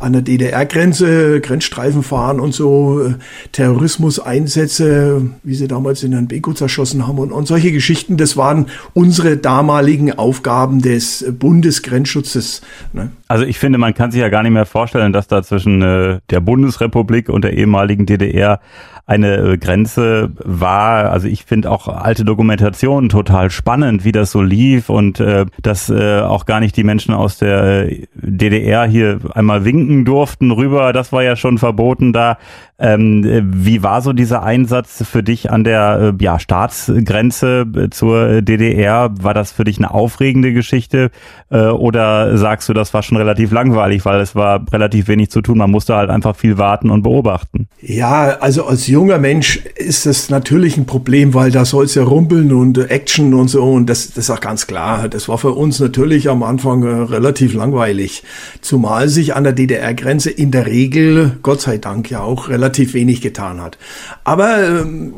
an 0.00 0.12
der 0.12 0.22
DDR-Grenze, 0.22 1.40
Grenzstreifen 1.40 2.02
fahren 2.02 2.40
und 2.40 2.54
so, 2.54 3.00
äh, 3.02 3.14
Terrorismuseinsätze, 3.52 5.22
wie 5.42 5.54
sie 5.54 5.68
damals 5.68 6.02
in 6.02 6.12
Herrn 6.12 6.28
Beko 6.28 6.52
zerschossen 6.52 7.06
haben 7.06 7.18
und, 7.18 7.32
und 7.32 7.46
solche 7.46 7.72
Geschichten, 7.72 8.16
das 8.16 8.36
waren 8.36 8.66
unsere 8.94 9.36
damaligen 9.36 10.12
Aufgaben 10.12 10.80
des 10.80 11.24
Bundesgrenzschutzes. 11.38 12.62
Ne? 12.92 13.10
Also 13.32 13.46
ich 13.46 13.58
finde, 13.58 13.78
man 13.78 13.94
kann 13.94 14.10
sich 14.10 14.20
ja 14.20 14.28
gar 14.28 14.42
nicht 14.42 14.52
mehr 14.52 14.66
vorstellen, 14.66 15.14
dass 15.14 15.26
da 15.26 15.42
zwischen 15.42 15.80
äh, 15.80 16.20
der 16.28 16.40
Bundesrepublik 16.40 17.30
und 17.30 17.44
der 17.44 17.54
ehemaligen 17.54 18.04
DDR 18.04 18.60
eine 19.06 19.36
äh, 19.36 19.56
Grenze 19.56 20.32
war. 20.44 21.10
Also 21.10 21.28
ich 21.28 21.46
finde 21.46 21.70
auch 21.70 21.88
alte 21.88 22.26
Dokumentationen 22.26 23.08
total 23.08 23.48
spannend, 23.48 24.04
wie 24.04 24.12
das 24.12 24.32
so 24.32 24.42
lief 24.42 24.90
und 24.90 25.18
äh, 25.18 25.46
dass 25.62 25.88
äh, 25.88 26.20
auch 26.20 26.44
gar 26.44 26.60
nicht 26.60 26.76
die 26.76 26.84
Menschen 26.84 27.14
aus 27.14 27.38
der 27.38 27.90
äh, 27.90 28.06
DDR 28.14 28.84
hier 28.84 29.20
einmal 29.32 29.64
winken 29.64 30.04
durften 30.04 30.50
rüber. 30.50 30.92
Das 30.92 31.10
war 31.10 31.22
ja 31.22 31.34
schon 31.34 31.56
verboten 31.56 32.12
da. 32.12 32.36
Ähm, 32.84 33.22
wie 33.44 33.84
war 33.84 34.02
so 34.02 34.12
dieser 34.12 34.42
Einsatz 34.42 35.04
für 35.08 35.22
dich 35.22 35.52
an 35.52 35.62
der 35.62 36.14
äh, 36.18 36.24
ja, 36.24 36.40
Staatsgrenze 36.40 37.64
äh, 37.76 37.90
zur 37.90 38.42
DDR? 38.42 39.10
War 39.20 39.34
das 39.34 39.52
für 39.52 39.62
dich 39.62 39.78
eine 39.78 39.94
aufregende 39.94 40.52
Geschichte 40.52 41.12
äh, 41.50 41.66
oder 41.66 42.36
sagst 42.36 42.68
du, 42.68 42.72
das 42.72 42.92
war 42.92 43.04
schon 43.04 43.18
relativ 43.18 43.52
langweilig, 43.52 44.04
weil 44.04 44.20
es 44.20 44.34
war 44.34 44.64
relativ 44.72 45.06
wenig 45.06 45.30
zu 45.30 45.42
tun? 45.42 45.58
Man 45.58 45.70
musste 45.70 45.94
halt 45.94 46.10
einfach 46.10 46.34
viel 46.34 46.58
warten 46.58 46.90
und 46.90 47.04
beobachten. 47.04 47.68
Ja, 47.80 48.38
also 48.40 48.66
als 48.66 48.88
junger 48.88 49.18
Mensch 49.18 49.58
ist 49.76 50.06
das 50.06 50.28
natürlich 50.28 50.76
ein 50.76 50.84
Problem, 50.84 51.34
weil 51.34 51.52
da 51.52 51.64
soll 51.64 51.84
es 51.84 51.94
ja 51.94 52.02
rumpeln 52.02 52.52
und 52.52 52.78
Action 52.90 53.32
und 53.34 53.46
so 53.46 53.62
und 53.62 53.86
das, 53.88 54.08
das 54.08 54.24
ist 54.24 54.30
auch 54.30 54.40
ganz 54.40 54.66
klar. 54.66 55.08
Das 55.08 55.28
war 55.28 55.38
für 55.38 55.52
uns 55.52 55.78
natürlich 55.78 56.28
am 56.28 56.42
Anfang 56.42 56.82
relativ 56.82 57.54
langweilig, 57.54 58.24
zumal 58.60 59.08
sich 59.08 59.36
an 59.36 59.44
der 59.44 59.52
DDR-Grenze 59.52 60.30
in 60.30 60.50
der 60.50 60.66
Regel, 60.66 61.38
Gott 61.42 61.60
sei 61.60 61.78
Dank 61.78 62.10
ja 62.10 62.22
auch 62.22 62.48
relativ 62.48 62.71
wenig 62.78 63.20
getan 63.20 63.60
hat. 63.60 63.78
Aber 64.24 64.62
ähm, 64.62 65.14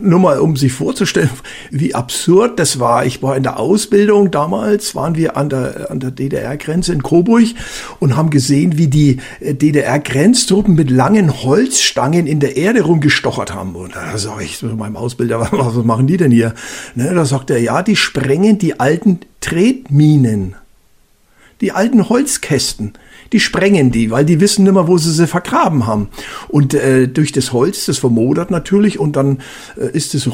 nur 0.00 0.18
mal, 0.18 0.38
um 0.38 0.56
sich 0.56 0.72
vorzustellen, 0.72 1.30
wie 1.70 1.94
absurd 1.94 2.58
das 2.58 2.80
war. 2.80 3.04
Ich 3.04 3.22
war 3.22 3.36
in 3.36 3.42
der 3.42 3.58
Ausbildung 3.58 4.30
damals, 4.30 4.94
waren 4.94 5.14
wir 5.16 5.36
an 5.36 5.48
der, 5.48 5.90
an 5.90 6.00
der 6.00 6.10
DDR-Grenze 6.10 6.92
in 6.92 7.02
Coburg 7.02 7.48
und 8.00 8.16
haben 8.16 8.30
gesehen, 8.30 8.78
wie 8.78 8.88
die 8.88 9.18
äh, 9.40 9.54
DDR-Grenztruppen 9.54 10.74
mit 10.74 10.90
langen 10.90 11.42
Holzstangen 11.42 12.26
in 12.26 12.40
der 12.40 12.56
Erde 12.56 12.82
rumgestochert 12.82 13.54
haben. 13.54 13.74
Und 13.74 13.94
da 13.94 14.16
sage 14.16 14.44
ich 14.44 14.58
zu 14.58 14.66
meinem 14.66 14.96
Ausbilder, 14.96 15.48
was 15.52 15.74
machen 15.84 16.06
die 16.06 16.16
denn 16.16 16.30
hier? 16.30 16.54
Ne, 16.94 17.12
da 17.14 17.24
sagt 17.24 17.50
er, 17.50 17.60
ja, 17.60 17.82
die 17.82 17.96
sprengen 17.96 18.58
die 18.58 18.80
alten 18.80 19.20
Tretminen. 19.40 20.54
Die 21.60 21.72
alten 21.72 22.08
Holzkästen 22.08 22.94
die 23.34 23.40
sprengen 23.40 23.90
die, 23.90 24.12
weil 24.12 24.24
die 24.24 24.40
wissen 24.40 24.62
mehr, 24.62 24.86
wo 24.86 24.96
sie 24.96 25.10
sie 25.10 25.26
vergraben 25.26 25.88
haben. 25.88 26.08
Und 26.46 26.72
äh, 26.72 27.08
durch 27.08 27.32
das 27.32 27.52
Holz, 27.52 27.84
das 27.86 27.98
vermodert 27.98 28.52
natürlich 28.52 29.00
und 29.00 29.16
dann 29.16 29.38
äh, 29.76 29.90
ist 29.92 30.14
es 30.14 30.30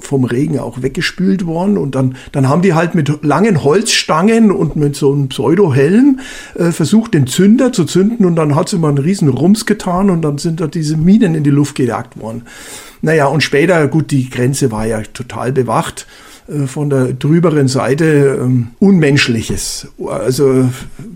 vom 0.00 0.24
Regen 0.24 0.58
auch 0.58 0.82
weggespült 0.82 1.46
worden. 1.46 1.78
Und 1.78 1.94
dann, 1.94 2.16
dann 2.32 2.48
haben 2.48 2.60
die 2.60 2.74
halt 2.74 2.96
mit 2.96 3.22
langen 3.22 3.62
Holzstangen 3.62 4.50
und 4.50 4.74
mit 4.74 4.96
so 4.96 5.12
einem 5.12 5.28
Pseudohelm 5.28 6.18
äh, 6.56 6.72
versucht, 6.72 7.14
den 7.14 7.28
Zünder 7.28 7.72
zu 7.72 7.84
zünden. 7.84 8.26
Und 8.26 8.34
dann 8.34 8.56
hat 8.56 8.68
sie 8.68 8.78
mal 8.78 8.88
einen 8.88 8.98
riesen 8.98 9.28
Rums 9.28 9.64
getan 9.64 10.10
und 10.10 10.22
dann 10.22 10.38
sind 10.38 10.60
da 10.60 10.66
diese 10.66 10.96
Minen 10.96 11.36
in 11.36 11.44
die 11.44 11.50
Luft 11.50 11.76
gejagt 11.76 12.20
worden. 12.20 12.42
Naja, 13.00 13.26
und 13.26 13.44
später, 13.44 13.86
gut, 13.86 14.10
die 14.10 14.28
Grenze 14.28 14.72
war 14.72 14.86
ja 14.86 15.02
total 15.02 15.52
bewacht 15.52 16.08
von 16.66 16.90
der 16.90 17.12
drüberen 17.12 17.68
Seite 17.68 18.38
ähm, 18.40 18.68
Unmenschliches. 18.78 19.88
Also 20.06 20.68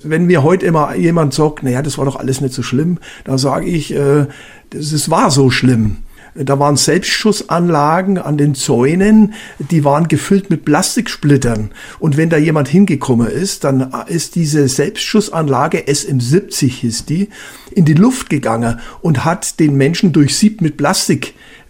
wenn 0.02 0.26
mir 0.26 0.42
heute 0.42 0.66
immer 0.66 0.94
jemand 0.94 1.34
sagt, 1.34 1.62
naja, 1.62 1.82
das 1.82 1.98
war 1.98 2.04
doch 2.04 2.16
alles 2.16 2.40
nicht 2.40 2.54
so 2.54 2.62
schlimm, 2.62 2.98
da 3.24 3.38
sage 3.38 3.66
ich, 3.66 3.94
äh, 3.94 4.26
das, 4.70 4.90
das 4.90 5.10
war 5.10 5.30
so 5.30 5.50
schlimm. 5.50 5.98
Da 6.36 6.58
waren 6.58 6.76
Selbstschussanlagen 6.76 8.18
an 8.18 8.36
den 8.36 8.56
Zäunen, 8.56 9.34
die 9.58 9.84
waren 9.84 10.08
gefüllt 10.08 10.50
mit 10.50 10.64
Plastiksplittern. 10.64 11.70
Und 12.00 12.16
wenn 12.16 12.28
da 12.28 12.36
jemand 12.36 12.66
hingekommen 12.66 13.28
ist, 13.28 13.62
dann 13.62 13.92
ist 14.08 14.34
diese 14.34 14.66
Selbstschussanlage 14.66 15.84
SM70 15.86 16.66
hieß 16.66 17.04
die, 17.04 17.28
in 17.70 17.84
die 17.84 17.94
Luft 17.94 18.30
gegangen 18.30 18.80
und 19.00 19.24
hat 19.24 19.60
den 19.60 19.76
Menschen 19.76 20.12
durchsiebt 20.12 20.60
mit 20.60 20.76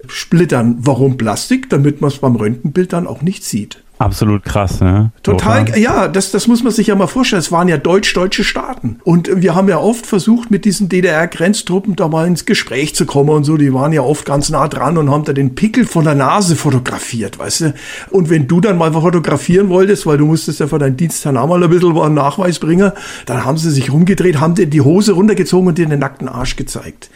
Plastiksplittern. 0.04 0.76
Warum 0.80 1.16
Plastik? 1.16 1.70
Damit 1.70 2.00
man 2.00 2.10
es 2.10 2.18
beim 2.18 2.36
Röntgenbild 2.36 2.92
dann 2.92 3.06
auch 3.06 3.22
nicht 3.22 3.44
sieht. 3.44 3.83
Absolut 4.04 4.44
krass, 4.44 4.82
ne? 4.82 5.12
Total, 5.22 5.64
Total, 5.64 5.80
ja, 5.80 6.08
das, 6.08 6.30
das 6.30 6.46
muss 6.46 6.62
man 6.62 6.74
sich 6.74 6.88
ja 6.88 6.94
mal 6.94 7.06
vorstellen. 7.06 7.40
Es 7.40 7.50
waren 7.50 7.68
ja 7.68 7.78
deutsch-deutsche 7.78 8.44
Staaten. 8.44 9.00
Und 9.02 9.30
wir 9.34 9.54
haben 9.54 9.66
ja 9.66 9.78
oft 9.78 10.04
versucht, 10.04 10.50
mit 10.50 10.66
diesen 10.66 10.90
DDR-Grenztruppen 10.90 11.96
da 11.96 12.08
mal 12.08 12.26
ins 12.26 12.44
Gespräch 12.44 12.94
zu 12.94 13.06
kommen 13.06 13.30
und 13.30 13.44
so. 13.44 13.56
Die 13.56 13.72
waren 13.72 13.94
ja 13.94 14.02
oft 14.02 14.26
ganz 14.26 14.50
nah 14.50 14.68
dran 14.68 14.98
und 14.98 15.10
haben 15.10 15.24
da 15.24 15.32
den 15.32 15.54
Pickel 15.54 15.86
von 15.86 16.04
der 16.04 16.14
Nase 16.14 16.54
fotografiert, 16.54 17.38
weißt 17.38 17.60
du? 17.62 17.74
Und 18.10 18.28
wenn 18.28 18.46
du 18.46 18.60
dann 18.60 18.76
mal 18.76 18.92
fotografieren 18.92 19.70
wolltest, 19.70 20.04
weil 20.04 20.18
du 20.18 20.26
musstest 20.26 20.60
ja 20.60 20.66
für 20.66 20.78
deinen 20.78 20.98
Dienst 20.98 21.26
auch 21.26 21.32
mal 21.32 21.62
ein 21.62 21.70
bisschen 21.70 21.96
einen 21.96 22.14
Nachweis 22.14 22.58
bringen, 22.58 22.92
dann 23.24 23.46
haben 23.46 23.56
sie 23.56 23.70
sich 23.70 23.90
rumgedreht, 23.90 24.38
haben 24.38 24.54
dir 24.54 24.66
die 24.66 24.82
Hose 24.82 25.12
runtergezogen 25.12 25.68
und 25.68 25.78
dir 25.78 25.86
den 25.86 26.00
nackten 26.00 26.28
Arsch 26.28 26.56
gezeigt. 26.56 27.08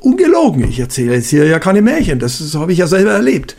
Ungelogen, 0.00 0.68
ich 0.68 0.80
erzähle 0.80 1.14
jetzt 1.14 1.30
hier 1.30 1.46
ja 1.46 1.58
keine 1.60 1.80
Märchen. 1.80 2.18
Das, 2.18 2.40
das 2.40 2.54
habe 2.56 2.72
ich 2.72 2.78
ja 2.78 2.86
selber 2.86 3.12
erlebt. 3.12 3.56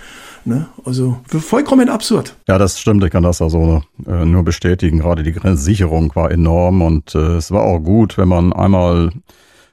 Ne? 0.48 0.68
Also 0.86 1.18
vollkommen 1.28 1.90
absurd. 1.90 2.38
Ja, 2.48 2.58
das 2.58 2.80
stimmt. 2.80 3.04
Ich 3.04 3.12
kann 3.12 3.24
das 3.24 3.42
also 3.42 3.84
äh, 4.06 4.24
nur 4.24 4.44
bestätigen. 4.44 5.00
Gerade 5.00 5.24
die 5.24 5.34
Grenzsicherung 5.34 6.16
war 6.16 6.32
enorm 6.32 6.82
und 6.82 7.14
äh, 7.16 7.36
es 7.36 7.52
war 7.52 7.64
auch 7.64 7.80
gut, 7.80 8.18
wenn 8.18 8.30
man 8.30 8.54
einmal 8.54 9.10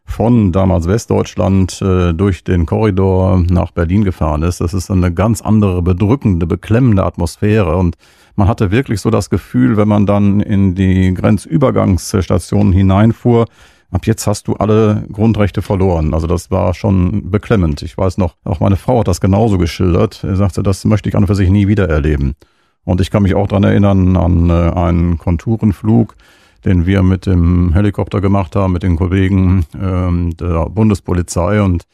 von 0.04 0.50
damals 0.50 0.88
Westdeutschland 0.88 1.80
äh, 1.80 2.12
durch 2.12 2.42
den 2.42 2.66
Korridor 2.66 3.44
nach 3.48 3.70
Berlin 3.70 4.02
gefahren 4.02 4.42
ist. 4.42 4.60
Das 4.60 4.74
ist 4.74 4.90
eine 4.90 5.12
ganz 5.12 5.40
andere, 5.42 5.80
bedrückende, 5.80 6.46
beklemmende 6.46 7.04
Atmosphäre 7.04 7.76
und 7.76 7.96
man 8.34 8.48
hatte 8.48 8.72
wirklich 8.72 9.00
so 9.00 9.10
das 9.10 9.30
Gefühl, 9.30 9.76
wenn 9.76 9.86
man 9.86 10.06
dann 10.06 10.40
in 10.40 10.74
die 10.74 11.14
Grenzübergangsstationen 11.14 12.72
hineinfuhr, 12.72 13.46
ab 13.94 14.06
jetzt 14.06 14.26
hast 14.26 14.48
du 14.48 14.54
alle 14.54 15.06
Grundrechte 15.12 15.62
verloren. 15.62 16.14
Also 16.14 16.26
das 16.26 16.50
war 16.50 16.74
schon 16.74 17.30
beklemmend. 17.30 17.80
Ich 17.82 17.96
weiß 17.96 18.18
noch, 18.18 18.34
auch 18.44 18.58
meine 18.58 18.76
Frau 18.76 19.00
hat 19.00 19.08
das 19.08 19.20
genauso 19.20 19.56
geschildert. 19.56 20.24
Er 20.24 20.34
sagte, 20.34 20.62
das 20.64 20.84
möchte 20.84 21.08
ich 21.08 21.14
an 21.14 21.22
und 21.22 21.26
für 21.28 21.36
sich 21.36 21.48
nie 21.48 21.68
wieder 21.68 21.88
erleben. 21.88 22.34
Und 22.84 23.00
ich 23.00 23.10
kann 23.10 23.22
mich 23.22 23.36
auch 23.36 23.46
dran 23.46 23.62
erinnern 23.62 24.16
an 24.16 24.50
äh, 24.50 24.52
einen 24.52 25.16
Konturenflug, 25.16 26.16
den 26.64 26.86
wir 26.86 27.02
mit 27.02 27.26
dem 27.26 27.72
Helikopter 27.72 28.20
gemacht 28.20 28.56
haben, 28.56 28.72
mit 28.72 28.82
den 28.82 28.96
Kollegen 28.96 29.64
ähm, 29.80 30.36
der 30.36 30.68
Bundespolizei 30.70 31.62
und 31.62 31.86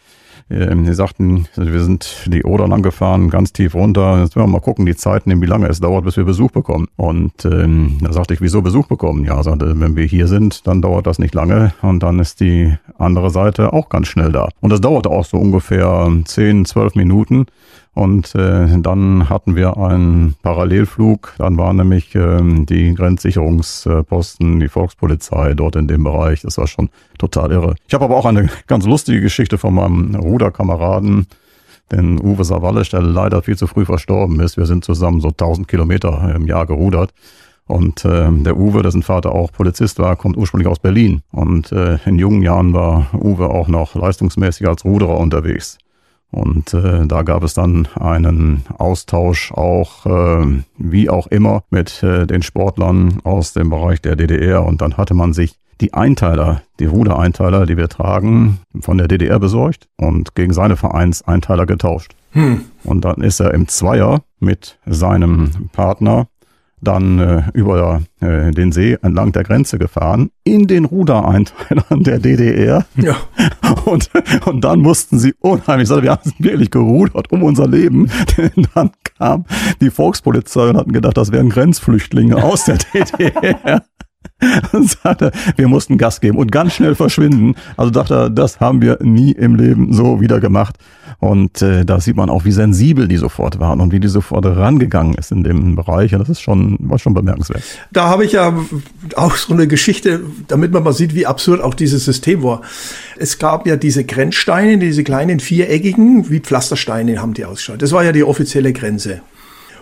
Sie 0.53 0.95
sagten, 0.95 1.47
wir 1.55 1.81
sind 1.81 2.27
die 2.27 2.43
Oder 2.43 2.67
lang 2.67 2.83
ganz 3.31 3.53
tief 3.53 3.77
runter. 3.77 4.21
Jetzt 4.21 4.35
werden 4.35 4.49
wir 4.49 4.55
mal 4.55 4.61
gucken, 4.61 4.85
die 4.85 4.97
Zeit 4.97 5.29
nehmen, 5.29 5.41
wie 5.43 5.47
lange 5.47 5.69
es 5.69 5.79
dauert, 5.79 6.05
bis 6.05 6.17
wir 6.17 6.25
Besuch 6.25 6.51
bekommen. 6.51 6.89
Und 6.97 7.45
ähm, 7.45 7.99
da 8.03 8.13
sagte 8.13 8.35
ich, 8.35 8.41
wieso 8.41 8.61
Besuch 8.61 8.89
bekommen? 8.89 9.25
Ja, 9.25 9.41
sagte, 9.45 9.79
wenn 9.79 9.95
wir 9.95 10.07
hier 10.07 10.27
sind, 10.27 10.67
dann 10.67 10.83
dauert 10.83 11.07
das 11.07 11.21
nicht 11.21 11.35
lange 11.35 11.73
und 11.83 12.03
dann 12.03 12.19
ist 12.19 12.41
die 12.41 12.77
andere 12.99 13.31
Seite 13.31 13.73
auch 13.73 13.91
ganz 13.91 14.09
schnell 14.09 14.33
da. 14.33 14.49
Und 14.61 14.71
das 14.71 14.81
dauerte 14.81 15.11
auch 15.11 15.25
so 15.25 15.37
ungefähr 15.37 16.11
10, 16.25 16.65
12 16.65 16.97
Minuten. 16.97 17.47
Und 17.93 18.35
äh, 18.37 18.79
dann 18.81 19.29
hatten 19.29 19.57
wir 19.57 19.77
einen 19.77 20.35
Parallelflug. 20.43 21.35
Dann 21.39 21.59
waren 21.59 21.77
nämlich 21.77 22.15
äh, 22.15 22.41
die 22.65 22.95
Grenzsicherungsposten, 22.95 24.61
die 24.61 24.69
Volkspolizei 24.69 25.55
dort 25.55 25.75
in 25.77 25.89
dem 25.89 26.05
Bereich. 26.05 26.43
Das 26.43 26.57
war 26.59 26.69
schon 26.69 26.89
total 27.19 27.51
irre. 27.51 27.75
Ich 27.89 27.95
habe 27.95 28.05
aber 28.05 28.17
auch 28.17 28.27
eine 28.27 28.49
ganz 28.69 28.87
lustige 28.87 29.21
Geschichte 29.21 29.59
von 29.59 29.75
meinem 29.75 30.15
Ruderkameraden, 30.15 31.27
den 31.91 32.21
Uwe 32.21 32.45
Savalisch, 32.45 32.91
der 32.91 33.03
leider 33.03 33.43
viel 33.43 33.57
zu 33.57 33.67
früh 33.67 33.85
verstorben 33.85 34.39
ist. 34.39 34.57
Wir 34.57 34.67
sind 34.67 34.85
zusammen 34.85 35.21
so 35.21 35.29
1000 35.29 35.67
Kilometer 35.67 36.33
im 36.35 36.47
Jahr 36.47 36.67
gerudert. 36.67 37.13
Und 37.67 38.05
äh, 38.05 38.29
der 38.31 38.57
Uwe, 38.57 38.83
dessen 38.83 39.03
Vater 39.03 39.33
auch 39.33 39.53
Polizist 39.53 39.99
war, 39.99 40.17
kommt 40.17 40.37
ursprünglich 40.37 40.69
aus 40.69 40.79
Berlin. 40.79 41.23
Und 41.33 41.71
äh, 41.73 41.99
in 42.05 42.19
jungen 42.19 42.43
Jahren 42.43 42.73
war 42.73 43.07
Uwe 43.15 43.49
auch 43.49 43.69
noch 43.69 43.95
leistungsmäßig 43.97 44.69
als 44.69 44.85
Ruderer 44.85 45.19
unterwegs. 45.19 45.79
Und 46.31 46.75
äh, 46.75 47.07
da 47.07 47.23
gab 47.23 47.43
es 47.43 47.55
dann 47.55 47.89
einen 47.99 48.65
Austausch 48.79 49.53
auch, 49.53 50.07
äh, 50.07 50.63
wie 50.79 51.11
auch 51.11 51.27
immer, 51.27 51.65
mit 51.71 52.03
äh, 52.03 52.27
den 52.27 52.43
Sportlern 52.43 53.21
aus 53.25 53.53
dem 53.53 53.71
Bereich 53.71 54.01
der 54.01 54.17
DDR. 54.17 54.65
Und 54.65 54.81
dann 54.81 54.97
hatte 54.97 55.15
man 55.15 55.33
sich 55.33 55.57
die 55.81 55.95
Einteiler, 55.95 56.63
die 56.79 56.85
Rudereinteiler, 56.87 57.67
die 57.67 57.77
wir 57.77 57.89
tragen, 57.89 58.61
von 58.81 58.99
der 58.99 59.09
DDR 59.09 59.39
besorgt 59.39 59.89
und 59.97 60.35
gegen 60.35 60.53
seine 60.53 60.77
Vereinseinteiler 60.77 61.67
getauscht. 61.67 62.15
Hm. 62.33 62.63
Und 62.85 63.05
dann 63.05 63.23
ist 63.23 63.41
er 63.41 63.53
im 63.55 63.67
Zweier 63.67 64.23
mit 64.39 64.79
seinem 64.87 65.71
Partner 65.73 66.29
dann 66.81 67.19
äh, 67.19 67.43
über 67.55 68.03
äh, 68.21 68.51
den 68.51 68.73
See 68.73 68.97
entlang 69.03 69.33
der 69.33 69.45
Grenze 69.45 69.79
gefahren, 69.79 70.31
in 70.45 70.67
den 70.67 70.85
Rudereinteilern 70.85 72.03
der 72.03 72.19
DDR. 72.19 72.87
Ja. 72.97 73.17
Und, 73.85 74.11
und 74.47 74.65
dann 74.65 74.81
mussten 74.81 75.19
sie 75.19 75.33
unheimlich, 75.39 75.85
ich 75.85 75.89
sagte, 75.89 76.03
wir 76.03 76.11
haben 76.11 76.33
wirklich 76.39 76.71
gerudert 76.71 77.31
um 77.31 77.43
unser 77.45 77.69
Leben. 77.69 78.11
Denn 78.37 78.67
dann 78.75 78.91
kam 79.17 79.45
die 79.81 79.91
Volkspolizei 79.91 80.71
und 80.71 80.77
hatten 80.77 80.93
gedacht, 80.93 81.17
das 81.17 81.31
wären 81.31 81.51
Grenzflüchtlinge 81.51 82.43
aus 82.43 82.65
der 82.65 82.79
DDR. 82.95 83.83
sagte, 85.03 85.33
wir 85.57 85.69
mussten 85.69 85.99
Gas 85.99 86.21
geben 86.21 86.39
und 86.39 86.53
ganz 86.53 86.75
schnell 86.75 86.95
verschwinden. 86.95 87.55
Also 87.77 87.91
dachte 87.91 88.15
er, 88.15 88.31
das 88.31 88.61
haben 88.61 88.83
wir 88.83 88.99
nie 89.03 89.33
im 89.33 89.55
Leben 89.57 89.93
so 89.93 90.21
wieder 90.21 90.41
gemacht. 90.41 90.77
Und 91.19 91.61
äh, 91.61 91.85
da 91.85 92.01
sieht 92.01 92.17
man 92.17 92.31
auch, 92.31 92.47
wie 92.47 92.53
sensibel 92.53 93.07
die 93.07 93.19
sofort 93.19 93.61
waren 93.61 93.81
und 93.81 93.93
wie 93.93 94.01
die 94.01 94.09
sofort 94.09 94.47
rangegangen 94.47 95.15
ist 95.15 95.31
in 95.33 95.45
dem 95.45 95.77
Bereich. 95.77 96.15
Und 96.15 96.21
das 96.21 96.31
ist 96.31 96.41
schon, 96.41 96.79
war 96.81 96.99
schon 96.99 97.13
bemerkenswert. 97.13 97.63
Da 97.93 98.09
habe 98.09 98.25
ich 98.25 98.33
ja 98.33 98.59
auch 99.17 99.37
so 99.37 99.53
eine 99.53 99.67
Geschichte, 99.67 100.23
damit 100.49 100.73
man 100.73 100.83
mal 100.83 100.95
sieht, 100.95 101.15
wie 101.15 101.27
absurd 101.27 101.61
auch 101.61 101.75
dieses 101.75 102.07
System 102.07 102.43
war. 102.43 102.63
Es 103.19 103.39
gab 103.39 103.67
ja 103.67 103.77
diese 103.77 104.05
Grenzsteine, 104.05 104.79
diese 104.79 105.05
kleinen 105.05 105.41
viereckigen, 105.41 106.31
wie 106.31 106.41
Pflastersteine 106.41 107.21
haben 107.21 107.35
die 107.35 107.45
ausgeschaut. 107.45 107.83
Das 107.83 107.93
war 107.93 108.03
ja 108.03 108.13
die 108.13 108.25
offizielle 108.25 108.73
Grenze. 108.73 109.21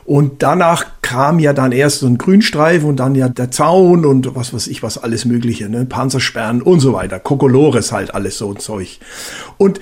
Und 0.09 0.43
danach 0.43 0.87
kam 1.03 1.39
ja 1.39 1.53
dann 1.53 1.71
erst 1.71 1.99
so 1.99 2.07
ein 2.07 2.17
Grünstreifen 2.17 2.89
und 2.89 2.97
dann 2.97 3.15
ja 3.15 3.29
der 3.29 3.51
Zaun 3.51 4.07
und 4.07 4.35
was 4.35 4.55
weiß 4.55 4.69
ich, 4.69 4.83
was 4.83 4.97
alles 4.97 5.27
Mögliche, 5.27 5.69
ne? 5.69 5.85
Panzersperren 5.85 6.63
und 6.63 6.81
so 6.81 6.95
weiter. 6.95 7.21
Kokolores 7.21 7.93
halt 7.93 8.15
alles 8.15 8.39
so 8.39 8.51
ein 8.51 8.57
Zeug. 8.57 9.01
Und 9.59 9.81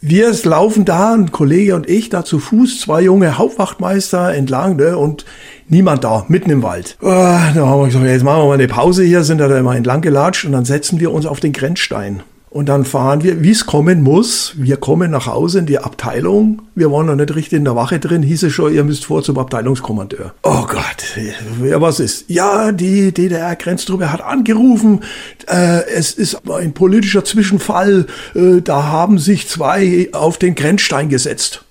wir 0.00 0.32
laufen 0.44 0.86
da, 0.86 1.12
ein 1.12 1.30
Kollege 1.30 1.74
und 1.74 1.90
ich, 1.90 2.08
da 2.08 2.24
zu 2.24 2.38
Fuß, 2.38 2.80
zwei 2.80 3.02
junge 3.02 3.36
Hauptwachtmeister 3.36 4.32
entlang, 4.32 4.76
ne, 4.76 4.96
und 4.96 5.26
niemand 5.68 6.04
da, 6.04 6.24
mitten 6.28 6.48
im 6.48 6.62
Wald. 6.62 6.96
Oh, 7.02 7.08
da 7.08 7.54
haben 7.54 7.80
wir 7.80 7.86
gesagt, 7.88 8.06
jetzt 8.06 8.24
machen 8.24 8.44
wir 8.44 8.46
mal 8.46 8.54
eine 8.54 8.68
Pause 8.68 9.04
hier, 9.04 9.24
sind 9.24 9.42
da 9.42 9.58
immer 9.58 9.76
entlang 9.76 10.00
gelatscht 10.00 10.46
und 10.46 10.52
dann 10.52 10.64
setzen 10.64 11.00
wir 11.00 11.12
uns 11.12 11.26
auf 11.26 11.40
den 11.40 11.52
Grenzstein. 11.52 12.22
Und 12.56 12.70
dann 12.70 12.86
fahren 12.86 13.22
wir, 13.22 13.42
wie 13.42 13.50
es 13.50 13.66
kommen 13.66 14.02
muss. 14.02 14.54
Wir 14.56 14.78
kommen 14.78 15.10
nach 15.10 15.26
Hause 15.26 15.58
in 15.58 15.66
die 15.66 15.78
Abteilung. 15.78 16.62
Wir 16.74 16.90
waren 16.90 17.04
noch 17.04 17.14
nicht 17.14 17.34
richtig 17.34 17.58
in 17.58 17.66
der 17.66 17.76
Wache 17.76 18.00
drin. 18.00 18.22
Hieß 18.22 18.44
es 18.44 18.54
schon, 18.54 18.72
ihr 18.72 18.82
müsst 18.82 19.04
vor 19.04 19.22
zum 19.22 19.36
Abteilungskommandeur. 19.36 20.32
Oh 20.42 20.64
Gott, 20.66 21.18
ja, 21.62 21.78
was 21.82 22.00
ist? 22.00 22.30
Ja, 22.30 22.72
die 22.72 23.12
DDR-Grenztruppe 23.12 24.10
hat 24.10 24.22
angerufen. 24.22 25.00
Äh, 25.46 25.82
es 25.90 26.14
ist 26.14 26.50
ein 26.50 26.72
politischer 26.72 27.26
Zwischenfall. 27.26 28.06
Äh, 28.34 28.62
da 28.62 28.84
haben 28.84 29.18
sich 29.18 29.48
zwei 29.48 30.08
auf 30.12 30.38
den 30.38 30.54
Grenzstein 30.54 31.10
gesetzt. 31.10 31.65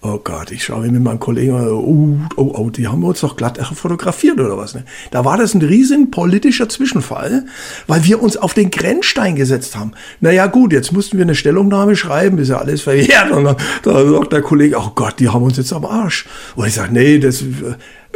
Oh 0.00 0.20
Gott, 0.22 0.52
ich 0.52 0.62
schaue 0.62 0.86
mit 0.86 1.02
meinem 1.02 1.18
Kollegen, 1.18 1.54
oh, 1.54 2.20
oh, 2.36 2.52
oh, 2.56 2.70
die 2.70 2.86
haben 2.86 3.02
uns 3.02 3.20
doch 3.20 3.34
glatt 3.34 3.58
fotografiert 3.74 4.38
oder 4.38 4.56
was. 4.56 4.74
Ne? 4.74 4.84
Da 5.10 5.24
war 5.24 5.36
das 5.36 5.54
ein 5.54 5.60
riesen 5.60 6.12
politischer 6.12 6.68
Zwischenfall, 6.68 7.46
weil 7.88 8.04
wir 8.04 8.22
uns 8.22 8.36
auf 8.36 8.54
den 8.54 8.70
Grenzstein 8.70 9.34
gesetzt 9.34 9.74
haben. 9.76 9.90
Naja 10.20 10.46
gut, 10.46 10.72
jetzt 10.72 10.92
mussten 10.92 11.18
wir 11.18 11.24
eine 11.24 11.34
Stellungnahme 11.34 11.96
schreiben, 11.96 12.38
ist 12.38 12.48
ja 12.48 12.58
alles 12.58 12.82
verjährt. 12.82 13.32
Und 13.32 13.42
dann, 13.42 13.56
da 13.82 14.08
sagt 14.08 14.32
der 14.32 14.42
Kollege, 14.42 14.76
oh 14.78 14.92
Gott, 14.94 15.18
die 15.18 15.30
haben 15.30 15.42
uns 15.42 15.56
jetzt 15.56 15.72
am 15.72 15.84
Arsch. 15.84 16.26
Und 16.54 16.68
ich 16.68 16.74
sage, 16.74 16.92
nee, 16.92 17.18
das 17.18 17.42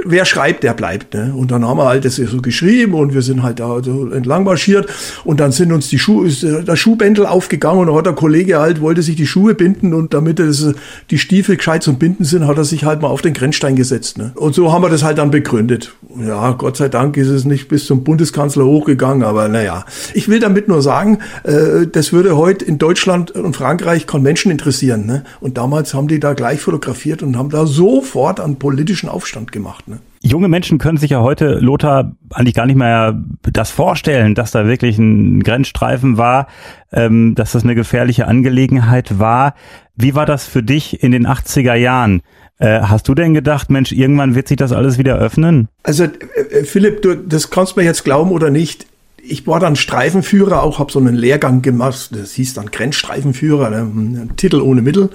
wer 0.05 0.25
schreibt, 0.25 0.63
der 0.63 0.75
bleibt. 0.75 1.15
Ne? 1.15 1.33
Und 1.35 1.51
dann 1.51 1.67
haben 1.67 1.79
wir 1.79 1.87
halt 1.87 2.05
das 2.05 2.17
so 2.17 2.41
geschrieben 2.41 2.95
und 2.95 3.15
wir 3.15 3.23
sind 3.23 3.43
halt 3.43 3.61
da 3.61 3.83
so 3.83 4.11
entlang 4.11 4.45
marschiert 4.45 4.89
und 5.25 5.41
dann 5.41 5.53
sind 5.53 5.73
uns 5.73 5.89
die 5.89 5.99
Schuhe, 5.99 6.27
ist 6.27 6.43
äh, 6.43 6.63
der 6.63 6.77
Schuhbändel 6.77 7.27
aufgegangen 7.27 7.81
und 7.81 7.87
dann 7.89 7.97
hat 7.97 8.07
der 8.07 8.13
Kollege 8.13 8.59
halt, 8.59 8.81
wollte 8.81 9.03
sich 9.03 9.17
die 9.17 9.27
Schuhe 9.27 9.55
binden 9.55 9.95
und 9.95 10.15
damit 10.15 10.39
das, 10.39 10.67
die 11.11 11.19
Stiefel 11.19 11.57
gescheit 11.57 11.83
zum 11.83 11.99
Binden 11.99 12.25
sind, 12.25 12.47
hat 12.47 12.59
er 12.59 12.65
sich 12.65 12.85
halt 12.85 13.03
mal 13.03 13.09
auf 13.09 13.23
den 13.23 13.35
Grenzstein 13.35 13.77
gesetzt. 13.77 14.19
Ne? 14.19 14.33
Und 14.35 14.55
so 14.55 14.73
haben 14.73 14.83
wir 14.83 14.91
das 14.91 15.03
halt 15.03 15.19
dann 15.19 15.31
begründet. 15.31 15.95
Ja, 16.19 16.53
Gott 16.53 16.77
sei 16.77 16.89
Dank 16.89 17.17
ist 17.17 17.29
es 17.29 17.45
nicht 17.45 17.69
bis 17.69 17.87
zum 17.87 18.05
Bundeskanzler 18.05 18.65
hochgegangen, 18.65 19.23
aber 19.23 19.49
naja. 19.49 19.85
Ich 20.15 20.29
will 20.29 20.41
damit 20.41 20.69
nur 20.69 20.83
sagen, 20.83 21.19
äh, 21.45 21.87
das 21.91 22.13
würde 22.13 22.37
heute 22.37 22.65
in 22.65 22.79
Deutschland 22.79 23.31
und 23.33 23.57
Frankreich 23.57 24.07
keinen 24.07 24.23
Menschen 24.23 24.51
interessieren. 24.51 25.07
Ne? 25.07 25.25
Und 25.41 25.59
damals 25.59 25.95
haben 25.95 26.09
die 26.09 26.21
da 26.21 26.35
gleich 26.35 26.61
fotografiert 26.61 27.23
und 27.23 27.37
haben 27.37 27.51
da 27.51 27.67
sofort 27.67 28.41
einen 28.41 28.57
politischen 28.57 29.09
Aufstand 29.09 29.53
gemacht. 29.53 29.89
Ne? 29.89 29.92
Junge 30.25 30.49
Menschen 30.49 30.79
können 30.79 30.99
sich 30.99 31.11
ja 31.11 31.21
heute, 31.21 31.59
Lothar, 31.59 32.13
eigentlich 32.31 32.55
gar 32.55 32.67
nicht 32.67 32.77
mehr 32.77 33.21
das 33.43 33.71
vorstellen, 33.71 34.37
dass 34.37 34.53
da 34.53 34.67
wirklich 34.67 34.97
ein 34.99 35.43
Grenzstreifen 35.43 36.17
war, 36.17 36.47
ähm, 36.93 37.35
dass 37.35 37.53
das 37.53 37.65
eine 37.65 37.75
gefährliche 37.75 38.29
Angelegenheit 38.29 39.19
war. 39.19 39.55
Wie 39.97 40.15
war 40.15 40.25
das 40.25 40.47
für 40.47 40.63
dich 40.63 41.03
in 41.03 41.11
den 41.11 41.27
80er 41.27 41.75
Jahren? 41.75 42.23
Äh, 42.59 42.83
hast 42.83 43.09
du 43.09 43.15
denn 43.17 43.35
gedacht, 43.35 43.71
Mensch, 43.71 43.91
irgendwann 43.91 44.37
wird 44.37 44.47
sich 44.47 44.57
das 44.57 44.71
alles 44.71 44.97
wieder 44.97 45.19
öffnen? 45.19 45.69
Also, 45.83 46.05
äh, 46.05 46.63
Philipp, 46.63 47.03
du, 47.03 47.17
das 47.17 47.51
kannst 47.51 47.75
du 47.75 47.81
mir 47.81 47.87
jetzt 47.87 48.05
glauben 48.05 48.31
oder 48.31 48.51
nicht 48.51 48.87
ich 49.25 49.47
war 49.47 49.61
dann 49.61 49.77
Streifenführer, 49.77 50.63
auch 50.65 50.81
habe 50.81 50.91
so 50.91 50.99
einen 50.99 51.15
Lehrgang 51.15 51.63
gemacht, 51.63 52.11
das 52.13 52.33
hieß 52.33 52.55
dann 52.55 52.73
Grenzstreifenführer, 52.73 53.71
ne, 53.71 54.29
Titel 54.37 54.61
ohne 54.61 54.83
Mittel. 54.83 55.11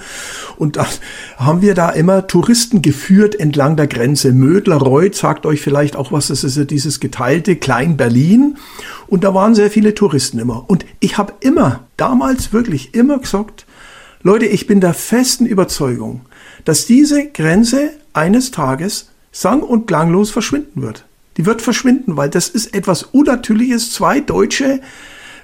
Und 0.56 0.78
dann 0.78 0.88
haben 1.36 1.62
wir 1.62 1.74
da 1.74 1.90
immer 1.90 2.26
Touristen 2.26 2.82
geführt 2.82 3.38
entlang 3.38 3.76
der 3.76 3.88
Grenze. 3.88 4.32
Mödler-Reuth 4.32 5.16
sagt 5.16 5.46
euch 5.46 5.60
vielleicht 5.60 5.98
auch 5.98 6.14
was, 6.14 6.28
das 6.28 6.46
ist 6.46 6.56
ja 6.56 6.64
dieses 6.64 7.02
geteilte 7.02 7.58
Klein-Berlin. 7.58 8.58
Und 9.08 9.26
da 9.26 9.34
waren 9.34 9.56
sehr 9.56 9.70
viele 9.70 9.94
Touristen 9.94 10.40
immer. 10.40 10.70
Und 10.70 10.86
ich 11.02 11.18
habe 11.18 11.34
immer, 11.42 11.82
damals 11.98 12.54
wirklich 12.54 12.96
immer 12.96 13.20
gesagt, 13.20 13.66
Leute, 14.24 14.46
ich 14.46 14.68
bin 14.68 14.80
der 14.80 14.94
festen 14.94 15.46
Überzeugung, 15.46 16.22
dass 16.64 16.86
diese 16.86 17.28
Grenze 17.28 17.92
eines 18.14 18.52
Tages 18.52 19.10
sang- 19.34 19.64
und 19.64 19.86
klanglos 19.86 20.32
verschwinden 20.32 20.82
wird. 20.82 21.04
Die 21.38 21.46
wird 21.46 21.62
verschwinden, 21.62 22.18
weil 22.18 22.30
das 22.30 22.50
ist 22.50 22.74
etwas 22.74 23.04
Unnatürliches. 23.04 23.92
Zwei 23.92 24.20
deutsche 24.20 24.82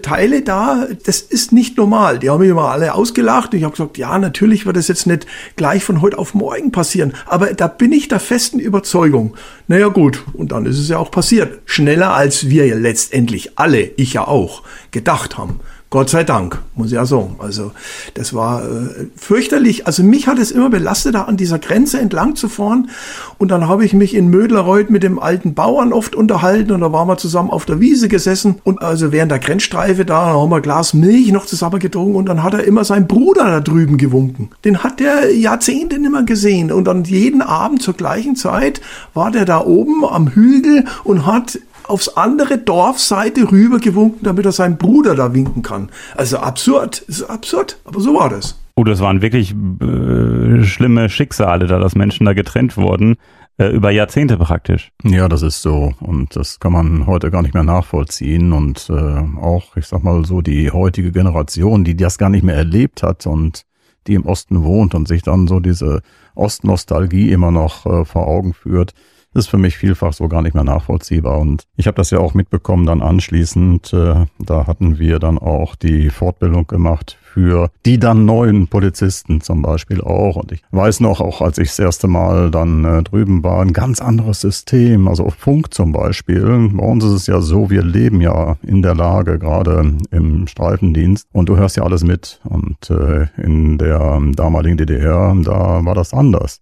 Teile 0.01 0.41
da, 0.41 0.87
das 1.05 1.21
ist 1.21 1.51
nicht 1.51 1.77
normal. 1.77 2.19
Die 2.19 2.29
haben 2.29 2.41
mich 2.41 2.49
immer 2.49 2.69
alle 2.69 2.93
ausgelacht. 2.93 3.53
Ich 3.53 3.63
habe 3.63 3.71
gesagt, 3.71 3.97
ja, 3.97 4.17
natürlich 4.19 4.65
wird 4.65 4.75
das 4.75 4.87
jetzt 4.87 5.07
nicht 5.07 5.25
gleich 5.55 5.83
von 5.83 6.01
heute 6.01 6.17
auf 6.17 6.33
morgen 6.33 6.71
passieren. 6.71 7.13
Aber 7.25 7.53
da 7.53 7.67
bin 7.67 7.91
ich 7.91 8.07
der 8.07 8.19
festen 8.19 8.59
Überzeugung. 8.59 9.35
Naja 9.67 9.87
gut, 9.87 10.23
und 10.33 10.51
dann 10.51 10.65
ist 10.65 10.79
es 10.79 10.89
ja 10.89 10.97
auch 10.97 11.11
passiert. 11.11 11.61
Schneller 11.65 12.13
als 12.13 12.49
wir 12.49 12.75
letztendlich 12.75 13.57
alle, 13.57 13.91
ich 13.95 14.13
ja 14.13 14.27
auch, 14.27 14.63
gedacht 14.91 15.37
haben. 15.37 15.59
Gott 15.93 16.09
sei 16.09 16.23
Dank, 16.23 16.59
muss 16.73 16.87
ich 16.87 16.93
ja 16.93 17.05
sagen. 17.05 17.35
Also 17.37 17.71
das 18.15 18.33
war 18.33 18.63
äh, 18.63 19.09
fürchterlich. 19.15 19.85
Also 19.85 20.01
mich 20.01 20.25
hat 20.25 20.39
es 20.39 20.49
immer 20.49 20.71
belastet, 20.71 21.13
da 21.13 21.25
an 21.25 21.37
dieser 21.37 21.59
Grenze 21.59 21.99
entlang 21.99 22.35
zu 22.35 22.49
fahren. 22.49 22.89
Und 23.37 23.51
dann 23.51 23.67
habe 23.67 23.85
ich 23.85 23.93
mich 23.93 24.15
in 24.15 24.29
Mödlerreuth 24.29 24.89
mit 24.89 25.03
dem 25.03 25.19
alten 25.19 25.53
Bauern 25.53 25.93
oft 25.93 26.15
unterhalten 26.15 26.71
und 26.71 26.81
da 26.81 26.91
waren 26.91 27.07
wir 27.07 27.17
zusammen 27.17 27.51
auf 27.51 27.65
der 27.65 27.79
Wiese 27.79 28.07
gesessen. 28.07 28.55
Und 28.63 28.81
also 28.81 29.11
während 29.11 29.31
der 29.31 29.37
Grenzstreife 29.37 30.03
da 30.03 30.33
haben 30.33 30.49
wir 30.49 30.55
ein 30.55 30.61
Glas 30.63 30.95
Milch 30.95 31.31
noch 31.31 31.45
zusammen 31.45 31.77
getrunken 31.77 32.15
und 32.15 32.25
dann 32.25 32.41
hat 32.41 32.55
er 32.55 32.63
immer 32.63 32.85
seinen 32.85 33.05
Bruder 33.05 33.43
da 33.43 33.59
drüben 33.59 33.99
gewunken. 33.99 34.49
Den 34.65 34.83
hat 34.83 34.99
der 34.99 35.31
Jahrzehnte 35.35 35.99
nicht 35.99 36.11
mehr 36.11 36.23
gesehen. 36.23 36.71
Und 36.71 36.85
dann 36.85 37.03
jeden 37.03 37.43
Abend 37.43 37.83
zur 37.83 37.93
gleichen 37.93 38.35
Zeit 38.35 38.81
war 39.13 39.29
der 39.29 39.45
da 39.45 39.63
oben 39.63 40.03
am 40.03 40.29
Hügel 40.29 40.85
und 41.03 41.27
hat 41.27 41.59
aufs 41.85 42.09
andere 42.09 42.57
Dorfseite 42.57 43.51
rüber 43.51 43.79
gewunken, 43.79 44.23
damit 44.23 44.45
er 44.45 44.51
seinen 44.51 44.77
Bruder 44.77 45.15
da 45.15 45.33
winken 45.33 45.61
kann. 45.61 45.89
Also 46.15 46.37
absurd, 46.37 46.99
ist 47.07 47.23
absurd, 47.23 47.77
aber 47.85 47.99
so 47.99 48.13
war 48.15 48.29
das. 48.29 48.59
Oh, 48.75 48.83
das 48.83 48.99
waren 49.01 49.21
wirklich 49.21 49.51
äh, 49.51 50.63
schlimme 50.63 51.09
Schicksale 51.09 51.67
da, 51.67 51.79
dass 51.79 51.95
Menschen 51.95 52.25
da 52.25 52.33
getrennt 52.33 52.75
wurden, 52.75 53.17
äh, 53.57 53.67
über 53.67 53.91
Jahrzehnte 53.91 54.37
praktisch. 54.37 54.91
Ja, 55.03 55.29
das 55.29 55.43
ist 55.43 55.61
so 55.61 55.93
und 55.99 56.35
das 56.35 56.59
kann 56.59 56.73
man 56.73 57.05
heute 57.05 57.29
gar 57.29 57.43
nicht 57.43 57.53
mehr 57.53 57.63
nachvollziehen 57.63 58.51
und 58.51 58.89
äh, 58.89 58.93
auch, 59.39 59.77
ich 59.77 59.85
sag 59.85 60.03
mal 60.03 60.25
so, 60.25 60.41
die 60.41 60.71
heutige 60.71 61.11
Generation, 61.11 61.83
die 61.83 61.95
das 61.95 62.17
gar 62.17 62.29
nicht 62.29 62.43
mehr 62.43 62.55
erlebt 62.55 63.03
hat 63.03 63.27
und 63.27 63.63
die 64.07 64.15
im 64.15 64.25
Osten 64.25 64.63
wohnt 64.63 64.95
und 64.95 65.07
sich 65.07 65.21
dann 65.21 65.47
so 65.47 65.59
diese 65.59 66.01
Ostnostalgie 66.35 67.31
immer 67.31 67.51
noch 67.51 67.85
äh, 67.85 68.05
vor 68.05 68.27
Augen 68.27 68.53
führt, 68.53 68.93
ist 69.33 69.47
für 69.47 69.57
mich 69.57 69.77
vielfach 69.77 70.13
so 70.13 70.27
gar 70.27 70.41
nicht 70.41 70.53
mehr 70.53 70.63
nachvollziehbar. 70.63 71.39
Und 71.39 71.63
ich 71.75 71.87
habe 71.87 71.95
das 71.95 72.11
ja 72.11 72.19
auch 72.19 72.33
mitbekommen 72.33 72.85
dann 72.85 73.01
anschließend. 73.01 73.93
Äh, 73.93 74.25
da 74.39 74.67
hatten 74.67 74.99
wir 74.99 75.19
dann 75.19 75.37
auch 75.37 75.75
die 75.75 76.09
Fortbildung 76.09 76.67
gemacht 76.67 77.17
für 77.33 77.71
die 77.85 77.97
dann 77.97 78.25
neuen 78.25 78.67
Polizisten 78.67 79.41
zum 79.41 79.63
Beispiel 79.63 80.01
auch. 80.01 80.35
Und 80.35 80.51
ich 80.51 80.61
weiß 80.69 80.99
noch, 80.99 81.19
auch 81.19 81.41
als 81.41 81.57
ich 81.57 81.69
das 81.69 81.79
erste 81.79 82.07
Mal 82.07 82.51
dann 82.51 82.85
äh, 82.85 83.01
drüben 83.01 83.43
war, 83.43 83.61
ein 83.61 83.73
ganz 83.73 84.01
anderes 84.01 84.41
System. 84.41 85.07
Also 85.07 85.31
Funk 85.31 85.73
zum 85.73 85.91
Beispiel. 85.91 86.69
Bei 86.73 86.85
uns 86.85 87.03
ist 87.03 87.11
es 87.11 87.27
ja 87.27 87.41
so, 87.41 87.71
wir 87.71 87.81
leben 87.81 88.21
ja 88.21 88.57
in 88.61 88.83
der 88.83 88.93
Lage, 88.93 89.39
gerade 89.39 89.95
im 90.11 90.45
Streifendienst. 90.45 91.27
Und 91.31 91.49
du 91.49 91.57
hörst 91.57 91.75
ja 91.75 91.83
alles 91.83 92.03
mit. 92.03 92.39
Und 92.43 92.91
äh, 92.91 93.27
in 93.41 93.79
der 93.79 94.21
damaligen 94.35 94.77
DDR, 94.77 95.35
da 95.43 95.83
war 95.83 95.95
das 95.95 96.13
anders. 96.13 96.61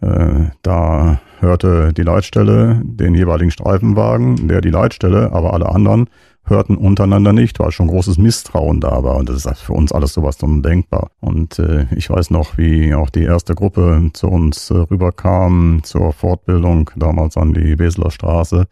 Äh, 0.00 0.50
da 0.62 1.20
hörte 1.40 1.92
die 1.92 2.02
Leitstelle 2.02 2.80
den 2.84 3.14
jeweiligen 3.14 3.50
Streifenwagen, 3.50 4.48
der 4.48 4.60
die 4.60 4.70
Leitstelle, 4.70 5.32
aber 5.32 5.52
alle 5.52 5.68
anderen 5.68 6.08
hörten 6.44 6.76
untereinander 6.76 7.32
nicht, 7.32 7.60
weil 7.60 7.70
schon 7.70 7.88
großes 7.88 8.18
Misstrauen 8.18 8.80
da 8.80 9.02
war. 9.04 9.16
Und 9.16 9.28
das 9.28 9.46
ist 9.46 9.60
für 9.60 9.72
uns 9.72 9.92
alles 9.92 10.12
sowas 10.12 10.42
undenkbar. 10.42 11.10
Und 11.20 11.58
äh, 11.58 11.86
ich 11.94 12.10
weiß 12.10 12.30
noch, 12.30 12.58
wie 12.58 12.94
auch 12.94 13.10
die 13.10 13.22
erste 13.22 13.54
Gruppe 13.54 14.10
zu 14.12 14.28
uns 14.28 14.70
äh, 14.70 14.74
rüberkam 14.74 15.80
zur 15.82 16.12
Fortbildung, 16.12 16.90
damals 16.96 17.36
an 17.36 17.54
die 17.54 17.78
Weseler 17.78 18.10
Straße. 18.10 18.66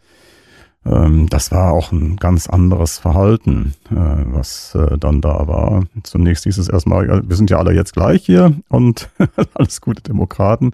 Ähm, 0.85 1.27
das 1.27 1.51
war 1.51 1.73
auch 1.73 1.91
ein 1.91 2.15
ganz 2.15 2.47
anderes 2.47 2.97
Verhalten, 2.97 3.73
äh, 3.91 3.95
was 3.95 4.75
äh, 4.75 4.97
dann 4.97 5.21
da 5.21 5.47
war. 5.47 5.83
Zunächst 6.03 6.45
hieß 6.45 6.57
es 6.57 6.69
erstmal, 6.69 7.07
wir 7.27 7.35
sind 7.35 7.49
ja 7.49 7.57
alle 7.57 7.73
jetzt 7.73 7.93
gleich 7.93 8.25
hier 8.25 8.53
und 8.69 9.09
alles 9.53 9.81
gute 9.81 10.01
Demokraten. 10.01 10.71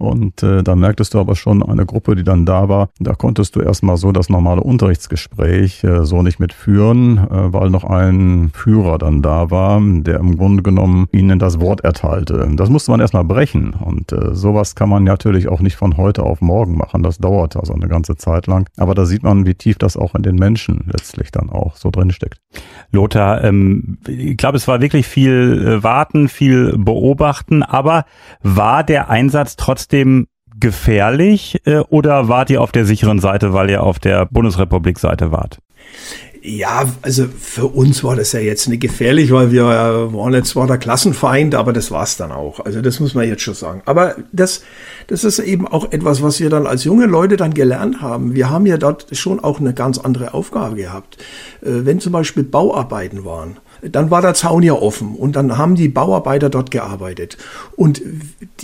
Und 0.00 0.42
äh, 0.42 0.62
da 0.62 0.74
merktest 0.76 1.12
du 1.12 1.20
aber 1.20 1.36
schon 1.36 1.62
eine 1.62 1.84
Gruppe, 1.84 2.16
die 2.16 2.24
dann 2.24 2.46
da 2.46 2.70
war, 2.70 2.88
da 3.00 3.14
konntest 3.14 3.54
du 3.54 3.60
erstmal 3.60 3.98
so 3.98 4.12
das 4.12 4.30
normale 4.30 4.62
Unterrichtsgespräch 4.62 5.84
äh, 5.84 6.06
so 6.06 6.22
nicht 6.22 6.40
mitführen, 6.40 7.18
äh, 7.18 7.52
weil 7.52 7.68
noch 7.68 7.84
ein 7.84 8.50
Führer 8.54 8.96
dann 8.96 9.20
da 9.20 9.50
war, 9.50 9.78
der 9.78 10.18
im 10.18 10.38
Grunde 10.38 10.62
genommen 10.62 11.06
ihnen 11.12 11.38
das 11.38 11.60
Wort 11.60 11.82
erteilte. 11.82 12.48
Das 12.54 12.70
musste 12.70 12.92
man 12.92 13.00
erstmal 13.00 13.24
brechen. 13.24 13.74
Und 13.74 14.10
äh, 14.12 14.34
sowas 14.34 14.74
kann 14.74 14.88
man 14.88 15.04
natürlich 15.04 15.48
auch 15.48 15.60
nicht 15.60 15.76
von 15.76 15.98
heute 15.98 16.22
auf 16.22 16.40
morgen 16.40 16.78
machen. 16.78 17.02
Das 17.02 17.18
dauert 17.18 17.56
also 17.56 17.74
eine 17.74 17.88
ganze 17.88 18.16
Zeit 18.16 18.46
lang. 18.46 18.70
Aber 18.78 18.94
da 18.94 19.04
sieht 19.04 19.22
man, 19.22 19.44
wie 19.44 19.54
tief 19.54 19.76
das 19.76 19.98
auch 19.98 20.14
in 20.14 20.22
den 20.22 20.36
Menschen 20.36 20.88
letztlich 20.90 21.30
dann 21.30 21.50
auch 21.50 21.76
so 21.76 21.90
drin 21.90 22.10
steckt. 22.10 22.40
Lothar, 22.90 23.44
ähm, 23.44 23.98
ich 24.08 24.38
glaube, 24.38 24.56
es 24.56 24.66
war 24.66 24.80
wirklich 24.80 25.06
viel 25.06 25.62
äh, 25.62 25.82
Warten, 25.82 26.28
viel 26.28 26.78
Beobachten, 26.78 27.62
aber 27.62 28.06
war 28.42 28.82
der 28.82 29.10
Einsatz 29.10 29.56
trotzdem 29.56 29.89
gefährlich 30.58 31.60
äh, 31.64 31.78
oder 31.88 32.28
wart 32.28 32.50
ihr 32.50 32.62
auf 32.62 32.72
der 32.72 32.84
sicheren 32.84 33.18
Seite, 33.18 33.52
weil 33.52 33.70
ihr 33.70 33.82
auf 33.82 33.98
der 33.98 34.26
Bundesrepublik-Seite 34.26 35.32
wart? 35.32 35.58
Ja, 36.42 36.86
also 37.02 37.26
für 37.26 37.66
uns 37.66 38.02
war 38.02 38.16
das 38.16 38.32
ja 38.32 38.40
jetzt 38.40 38.66
nicht 38.66 38.80
gefährlich, 38.80 39.30
weil 39.30 39.52
wir 39.52 39.62
äh, 39.64 40.14
waren 40.14 40.32
jetzt 40.32 40.50
zwar 40.50 40.66
der 40.66 40.78
Klassenfeind, 40.78 41.54
aber 41.54 41.74
das 41.74 41.90
war's 41.90 42.16
dann 42.16 42.32
auch. 42.32 42.60
Also 42.60 42.80
das 42.80 42.98
muss 42.98 43.14
man 43.14 43.28
jetzt 43.28 43.42
schon 43.42 43.52
sagen. 43.52 43.82
Aber 43.84 44.16
das, 44.32 44.62
das 45.06 45.24
ist 45.24 45.38
eben 45.38 45.68
auch 45.68 45.92
etwas, 45.92 46.22
was 46.22 46.40
wir 46.40 46.48
dann 46.48 46.66
als 46.66 46.84
junge 46.84 47.04
Leute 47.04 47.36
dann 47.36 47.52
gelernt 47.52 48.00
haben. 48.00 48.34
Wir 48.34 48.48
haben 48.48 48.64
ja 48.64 48.78
dort 48.78 49.08
schon 49.12 49.38
auch 49.38 49.60
eine 49.60 49.74
ganz 49.74 49.98
andere 49.98 50.32
Aufgabe 50.32 50.76
gehabt. 50.76 51.18
Äh, 51.60 51.84
wenn 51.84 52.00
zum 52.00 52.12
Beispiel 52.12 52.42
Bauarbeiten 52.42 53.26
waren, 53.26 53.58
dann 53.82 54.10
war 54.10 54.22
der 54.22 54.34
Zaun 54.34 54.62
ja 54.62 54.74
offen 54.74 55.14
und 55.14 55.36
dann 55.36 55.56
haben 55.56 55.74
die 55.74 55.88
Bauarbeiter 55.88 56.50
dort 56.50 56.70
gearbeitet. 56.70 57.36
Und 57.76 58.02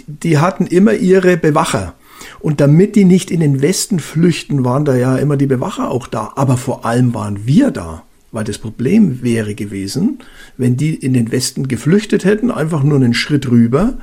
die 0.06 0.38
hatten 0.38 0.66
immer 0.66 0.94
ihre 0.94 1.36
Bewacher. 1.36 1.94
Und 2.40 2.60
damit 2.60 2.96
die 2.96 3.04
nicht 3.04 3.30
in 3.30 3.40
den 3.40 3.62
Westen 3.62 3.98
flüchten, 3.98 4.64
waren 4.64 4.84
da 4.84 4.96
ja 4.96 5.16
immer 5.16 5.36
die 5.36 5.46
Bewacher 5.46 5.90
auch 5.90 6.06
da. 6.06 6.32
Aber 6.36 6.56
vor 6.56 6.84
allem 6.84 7.14
waren 7.14 7.46
wir 7.46 7.70
da. 7.70 8.02
Weil 8.32 8.44
das 8.44 8.58
Problem 8.58 9.22
wäre 9.22 9.54
gewesen, 9.54 10.18
wenn 10.56 10.76
die 10.76 10.94
in 10.94 11.14
den 11.14 11.30
Westen 11.32 11.68
geflüchtet 11.68 12.24
hätten, 12.24 12.50
einfach 12.50 12.82
nur 12.82 12.96
einen 12.96 13.14
Schritt 13.14 13.48
rüber, 13.50 13.98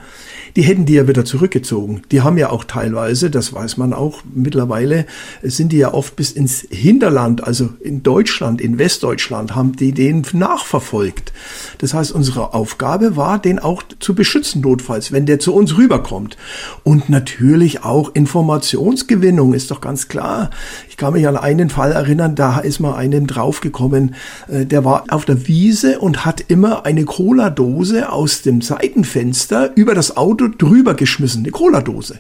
die 0.56 0.62
hätten 0.62 0.86
die 0.86 0.94
ja 0.94 1.08
wieder 1.08 1.26
zurückgezogen. 1.26 2.04
Die 2.12 2.22
haben 2.22 2.38
ja 2.38 2.50
auch 2.50 2.64
teilweise, 2.64 3.32
das 3.32 3.54
weiß 3.54 3.78
man 3.78 3.94
auch 3.94 4.22
mittlerweile, 4.34 5.06
sind 5.42 5.72
die 5.72 5.78
ja 5.78 5.94
oft 5.94 6.16
bis 6.16 6.32
ins 6.32 6.66
Hinterland, 6.70 7.44
also 7.44 7.70
in 7.80 8.04
Deutschland, 8.04 8.62
in 8.62 8.78
Westdeutschland, 8.78 9.56
haben 9.56 9.76
die 9.76 9.94
den 9.94 10.24
nachverfolgt. 10.34 11.34
Das 11.80 11.94
heißt, 11.94 12.12
unsere 12.12 12.54
Aufgabe 12.54 13.16
war, 13.16 13.40
den 13.40 13.60
auch 13.60 13.84
zu 14.00 14.14
beschützen, 14.14 14.62
notfalls, 14.62 15.12
wenn 15.12 15.26
der 15.26 15.40
zu 15.40 15.54
uns 15.54 15.76
rüberkommt. 15.78 16.38
Und 16.84 17.10
natürlich 17.10 17.84
auch 17.84 18.14
Informationsgewinnung, 18.14 19.54
ist 19.54 19.72
doch 19.72 19.82
ganz 19.82 20.08
klar. 20.08 20.52
Ich 20.94 20.98
kann 20.98 21.14
mich 21.14 21.28
an 21.28 21.38
einen 21.38 21.72
Fall 21.72 21.92
erinnern, 21.92 22.36
da 22.36 22.60
ist 22.60 22.80
mal 22.80 22.94
einem 22.94 23.26
draufgekommen, 23.26 24.14
äh, 24.48 24.68
der 24.68 24.86
war 24.86 25.06
auf 25.10 25.26
der 25.26 25.48
Wiese 25.48 25.98
und 26.00 26.24
hat 26.24 26.42
immer 26.50 26.86
eine 26.86 27.04
Cola-Dose 27.04 28.12
aus 28.12 28.44
dem 28.44 28.62
Seitenfenster 28.62 29.72
über 29.74 29.96
das 29.96 30.18
Auto 30.18 30.50
drüber 30.50 30.94
geschmissen, 30.94 31.42
eine 31.42 31.50
Cola-Dose. 31.50 32.20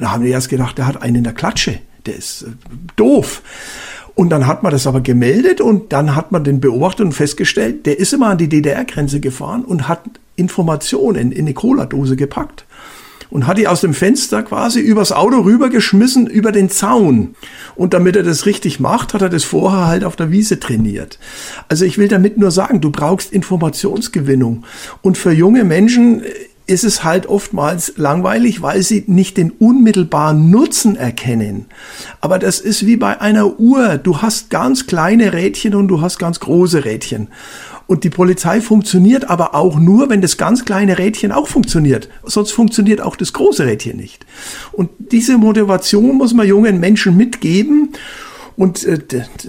Da 0.00 0.12
haben 0.12 0.24
die 0.24 0.30
erst 0.30 0.48
gedacht, 0.48 0.78
der 0.78 0.86
hat 0.86 1.02
einen 1.02 1.16
in 1.16 1.24
der 1.24 1.34
Klatsche. 1.34 1.78
Der 2.06 2.16
ist 2.16 2.44
äh, 2.44 2.46
doof. 2.96 3.42
Und 4.14 4.30
dann 4.30 4.46
hat 4.46 4.62
man 4.62 4.72
das 4.72 4.86
aber 4.86 5.02
gemeldet 5.02 5.60
und 5.60 5.92
dann 5.92 6.16
hat 6.16 6.32
man 6.32 6.42
den 6.42 6.58
beobachtet 6.58 7.04
und 7.04 7.12
festgestellt, 7.12 7.84
der 7.84 7.98
ist 7.98 8.14
immer 8.14 8.28
an 8.28 8.38
die 8.38 8.48
DDR-Grenze 8.48 9.20
gefahren 9.20 9.62
und 9.62 9.88
hat 9.88 10.00
Informationen 10.36 11.32
in 11.32 11.44
eine 11.44 11.52
Cola-Dose 11.52 12.16
gepackt 12.16 12.64
und 13.36 13.46
hat 13.46 13.58
die 13.58 13.68
aus 13.68 13.82
dem 13.82 13.92
Fenster 13.92 14.42
quasi 14.42 14.80
übers 14.80 15.12
Auto 15.12 15.40
rübergeschmissen 15.40 16.26
über 16.26 16.52
den 16.52 16.70
Zaun. 16.70 17.34
Und 17.74 17.92
damit 17.92 18.16
er 18.16 18.22
das 18.22 18.46
richtig 18.46 18.80
macht, 18.80 19.12
hat 19.12 19.20
er 19.20 19.28
das 19.28 19.44
vorher 19.44 19.86
halt 19.86 20.04
auf 20.04 20.16
der 20.16 20.30
Wiese 20.30 20.58
trainiert. 20.58 21.18
Also 21.68 21.84
ich 21.84 21.98
will 21.98 22.08
damit 22.08 22.38
nur 22.38 22.50
sagen, 22.50 22.80
du 22.80 22.90
brauchst 22.90 23.34
Informationsgewinnung. 23.34 24.64
Und 25.02 25.18
für 25.18 25.32
junge 25.32 25.64
Menschen 25.64 26.22
ist 26.66 26.82
es 26.82 27.04
halt 27.04 27.26
oftmals 27.26 27.92
langweilig, 27.98 28.62
weil 28.62 28.82
sie 28.82 29.04
nicht 29.06 29.36
den 29.36 29.50
unmittelbaren 29.50 30.50
Nutzen 30.50 30.96
erkennen. 30.96 31.66
Aber 32.22 32.38
das 32.38 32.58
ist 32.60 32.86
wie 32.86 32.96
bei 32.96 33.20
einer 33.20 33.60
Uhr. 33.60 33.98
Du 33.98 34.22
hast 34.22 34.48
ganz 34.48 34.86
kleine 34.86 35.34
Rädchen 35.34 35.74
und 35.74 35.88
du 35.88 36.00
hast 36.00 36.18
ganz 36.18 36.40
große 36.40 36.86
Rädchen. 36.86 37.28
Und 37.86 38.02
die 38.02 38.10
Polizei 38.10 38.60
funktioniert 38.60 39.30
aber 39.30 39.54
auch 39.54 39.78
nur, 39.78 40.10
wenn 40.10 40.20
das 40.20 40.36
ganz 40.36 40.64
kleine 40.64 40.98
Rädchen 40.98 41.30
auch 41.30 41.46
funktioniert. 41.46 42.08
Sonst 42.24 42.50
funktioniert 42.50 43.00
auch 43.00 43.14
das 43.14 43.32
große 43.32 43.64
Rädchen 43.64 43.96
nicht. 43.96 44.26
Und 44.72 44.90
diese 44.98 45.38
Motivation 45.38 46.16
muss 46.16 46.34
man 46.34 46.48
jungen 46.48 46.80
Menschen 46.80 47.16
mitgeben. 47.16 47.90
Und 48.56 48.84
äh, 48.84 48.98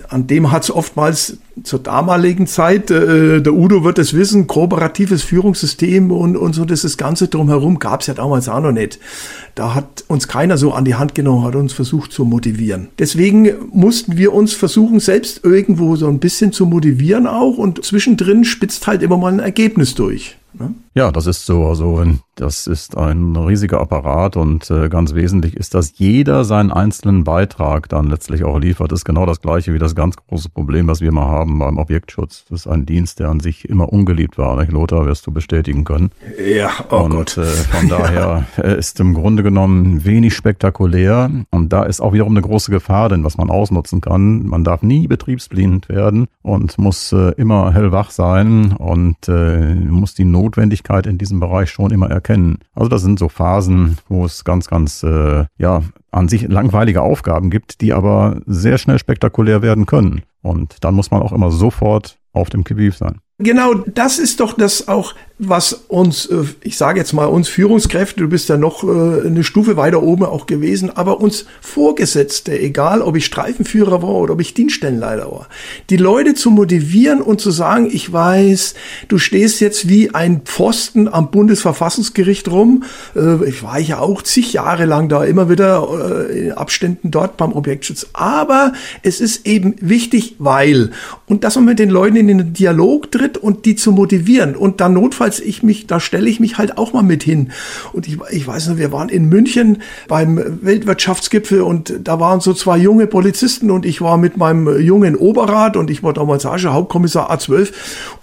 an 0.10 0.28
dem 0.28 0.52
hat 0.52 0.63
es 0.63 0.72
oftmals 0.72 1.38
zur 1.63 1.80
damaligen 1.80 2.46
Zeit, 2.46 2.91
äh, 2.91 3.41
der 3.41 3.54
Udo 3.54 3.84
wird 3.86 4.00
es 4.00 4.13
wissen, 4.13 4.48
kooperatives 4.48 5.24
Führungssystem 5.24 6.12
und, 6.12 6.36
und 6.36 6.54
so 6.54 6.65
das, 6.65 6.82
das 6.82 6.98
Ganze 6.98 7.30
drumherum 7.30 7.80
gab 7.80 8.02
es 8.02 8.08
ja 8.08 8.13
damals 8.13 8.50
auch 8.50 8.60
noch 8.60 8.74
nicht. 8.74 9.00
Da 9.56 9.74
hat 9.74 10.04
uns 10.08 10.28
keiner 10.28 10.58
so 10.58 10.74
an 10.74 10.84
die 10.84 10.96
Hand 10.96 11.15
genommen, 11.15 11.46
hat 11.46 11.56
uns 11.56 11.72
versucht 11.72 12.12
zu 12.12 12.26
motivieren. 12.26 12.89
Deswegen 13.00 13.50
mussten 13.72 14.17
wir 14.17 14.34
uns 14.34 14.54
versuchen, 14.54 15.00
selbst 15.00 15.41
irgendwo 15.43 15.96
so 15.96 16.08
ein 16.08 16.20
bisschen 16.20 16.52
zu 16.52 16.65
motivieren 16.65 17.28
auch 17.28 17.58
und 17.58 17.84
zwischendrin 17.86 18.43
spitzt 18.43 18.88
halt 18.88 19.02
immer 19.04 19.17
mal 19.17 19.32
ein 19.32 19.39
Ergebnis 19.39 19.96
durch. 19.96 20.38
Ne? 20.54 20.74
Ja, 20.97 21.12
das 21.12 21.27
ist 21.27 21.45
so. 21.45 21.67
Also 21.67 22.03
das 22.33 22.65
ist 22.65 22.97
ein 22.97 23.36
riesiger 23.36 23.79
Apparat 23.81 24.36
und 24.36 24.67
äh, 24.71 24.89
ganz 24.89 25.13
wesentlich 25.13 25.55
ist, 25.55 25.75
dass 25.75 25.99
jeder 25.99 26.43
seinen 26.43 26.71
einzelnen 26.71 27.23
Beitrag 27.23 27.88
dann 27.88 28.10
letztlich 28.10 28.43
auch 28.43 28.57
liefert. 28.57 28.91
Das 28.91 29.01
ist 29.01 29.05
genau 29.05 29.27
das 29.27 29.39
gleiche 29.39 29.75
wie 29.75 29.77
das 29.77 29.93
ganz 29.93 30.15
große 30.15 30.49
Problem, 30.49 30.88
was 30.88 30.99
wir 30.99 31.12
mal 31.12 31.27
haben 31.27 31.60
beim 31.60 31.77
Objektschutz. 31.77 32.45
Das 32.49 32.62
ist 32.62 32.67
ein 32.67 32.88
Dienst, 32.88 33.19
der 33.19 33.29
an 33.29 33.39
sich 33.41 33.69
immer 33.69 33.93
ungeliebt 33.93 34.39
war. 34.39 34.60
Nicht? 34.60 34.71
Lothar 34.71 35.05
wirst 35.05 35.27
du 35.27 35.31
bestätigen 35.31 35.83
können. 35.83 36.10
Ja, 36.43 36.71
oh 36.89 37.03
und 37.03 37.12
Gott. 37.12 37.38
Äh, 37.38 37.43
von 37.45 37.89
daher 37.89 38.47
äh, 38.57 38.75
ist 38.75 38.99
im 38.99 39.13
Grunde 39.13 39.43
genommen 39.43 40.03
wenig 40.03 40.33
spektakulär 40.33 41.29
und 41.51 41.71
da 41.73 41.83
ist 41.83 42.01
auch 42.01 42.13
wiederum 42.13 42.33
eine 42.33 42.41
große 42.41 42.71
Gefahr, 42.71 43.10
denn 43.10 43.23
was 43.23 43.38
man 43.38 43.51
ausnutzen 43.51 44.01
kann. 44.01 44.47
Man 44.47 44.63
darf 44.63 44.81
nie 44.81 45.07
betriebsblind 45.07 45.89
werden 45.89 46.25
und 46.41 46.79
muss 46.79 47.12
äh, 47.12 47.33
immer 47.33 47.71
hellwach 47.71 48.10
sein 48.10 48.71
und 48.71 49.27
äh, 49.27 49.75
muss 49.75 50.15
die 50.15 50.25
Notwendigkeit 50.25 50.87
Tätigkeit 50.88 51.08
in 51.08 51.17
diesem 51.17 51.39
Bereich 51.39 51.69
schon 51.69 51.91
immer 51.91 52.10
erkennen. 52.10 52.60
Also 52.73 52.89
das 52.89 53.02
sind 53.02 53.19
so 53.19 53.30
Phasen, 53.30 53.97
wo 54.08 54.26
es 54.26 54.43
ganz, 54.43 54.67
ganz, 54.67 55.04
äh, 55.04 55.45
ja, 55.58 55.84
an 56.12 56.30
sich 56.30 56.47
langweilige 56.47 57.02
Aufgaben 57.02 57.50
gibt, 57.50 57.82
die 57.82 57.93
aber 57.93 58.39
sehr 58.45 58.78
schnell 58.78 59.00
spektakulär 59.00 59.62
werden 59.62 59.86
können. 59.86 60.21
Und 60.41 60.84
dann 60.84 60.95
muss 60.95 61.12
man 61.12 61.21
auch 61.21 61.34
immer 61.34 61.52
sofort 61.52 62.17
auf 62.34 62.50
dem 62.50 62.63
Gebiet 62.63 62.93
sein. 62.93 63.19
Genau, 63.39 63.76
das 63.86 64.17
ist 64.17 64.39
doch 64.39 64.54
das 64.54 64.88
auch, 64.88 65.13
was 65.39 65.73
uns, 65.88 66.26
äh, 66.28 66.43
ich 66.62 66.78
sage 66.78 67.00
jetzt 67.00 67.13
mal 67.13 67.26
uns 67.26 67.47
Führungskräfte, 67.47 68.21
du 68.21 68.28
bist 68.28 68.50
ja 68.50 68.58
noch 68.58 68.84
äh, 68.84 69.28
eine 69.28 69.43
Stufe 69.43 69.78
weiter 69.78 70.02
oben 70.02 70.26
auch 70.26 70.47
gewesen, 70.47 70.89
aber 70.95 71.19
uns 71.19 71.45
Vorgesetzte, 71.62 72.60
egal 72.60 73.02
ob 73.02 73.15
ich 73.15 73.26
Streifenführer 73.26 74.02
war 74.02 74.15
oder 74.15 74.34
ob 74.34 74.41
ich 74.41 74.54
Dienststellenleiter 74.54 75.32
war, 75.32 75.47
die 75.89 75.97
Leute 75.97 76.34
zu 76.34 76.50
motivieren 76.50 77.21
und 77.21 77.39
zu 77.39 77.52
sagen, 77.52 77.89
ich 77.91 78.12
weiß, 78.12 78.73
du 79.10 79.17
stehst 79.19 79.60
jetzt 79.62 79.88
wie 79.88 80.13
ein 80.13 80.41
Pfosten 80.41 81.08
am 81.08 81.30
Bundesverfassungsgericht 81.30 82.50
rum. 82.50 82.84
Äh, 83.15 83.47
ich 83.47 83.62
war 83.62 83.80
ja 83.80 84.00
auch 84.00 84.23
zig 84.23 84.54
Jahre 84.54 84.86
lang 84.86 85.10
da, 85.10 85.23
immer 85.23 85.50
wieder 85.50 86.30
in 86.30 86.52
Abständen 86.54 87.12
dort 87.12 87.38
beim 87.38 87.54
Objektschutz. 87.54 88.08
Aber 88.13 88.73
es 89.04 89.21
ist 89.21 89.45
eben 89.45 89.76
wichtig, 89.82 90.36
weil, 90.39 90.91
und 91.28 91.43
dass 91.43 91.56
man 91.56 91.65
mit 91.65 91.80
den 91.80 91.89
Leuten 91.89 92.15
in 92.15 92.28
den 92.28 92.54
Dialog 92.54 93.12
tritt, 93.12 93.17
tritt 93.17 93.38
und 93.38 93.65
die 93.65 93.76
zu 93.76 93.91
motivieren. 93.91 94.56
Und 94.56 94.82
dann 94.82 94.93
notfalls 94.93 95.27
ich 95.40 95.63
mich, 95.63 95.88
da 95.88 96.00
stelle 96.00 96.30
ich 96.30 96.40
mich 96.40 96.58
halt 96.58 96.78
auch 96.78 96.94
mal 96.94 97.04
mit 97.04 97.24
hin. 97.24 97.52
Und 97.94 98.08
ich, 98.08 98.18
ich 98.32 98.48
weiß 98.48 98.70
noch, 98.70 98.78
wir 98.78 98.92
waren 98.92 99.10
in 99.10 99.30
München 99.30 99.82
beim 100.08 100.42
Weltwirtschaftsgipfel 100.62 101.62
und 101.62 101.94
da 102.04 102.20
waren 102.20 102.40
so 102.40 102.54
zwei 102.54 102.78
junge 102.78 103.08
Polizisten 103.08 103.72
und 103.72 103.86
ich 103.86 104.02
war 104.02 104.18
mit 104.18 104.38
meinem 104.38 104.80
jungen 104.80 105.16
Oberrat 105.16 105.78
und 105.78 105.90
ich 105.90 106.04
war 106.04 106.13
damals 106.13 106.44
schon 106.44 106.74
Hauptkommissar 106.74 107.32
A12 107.32 107.72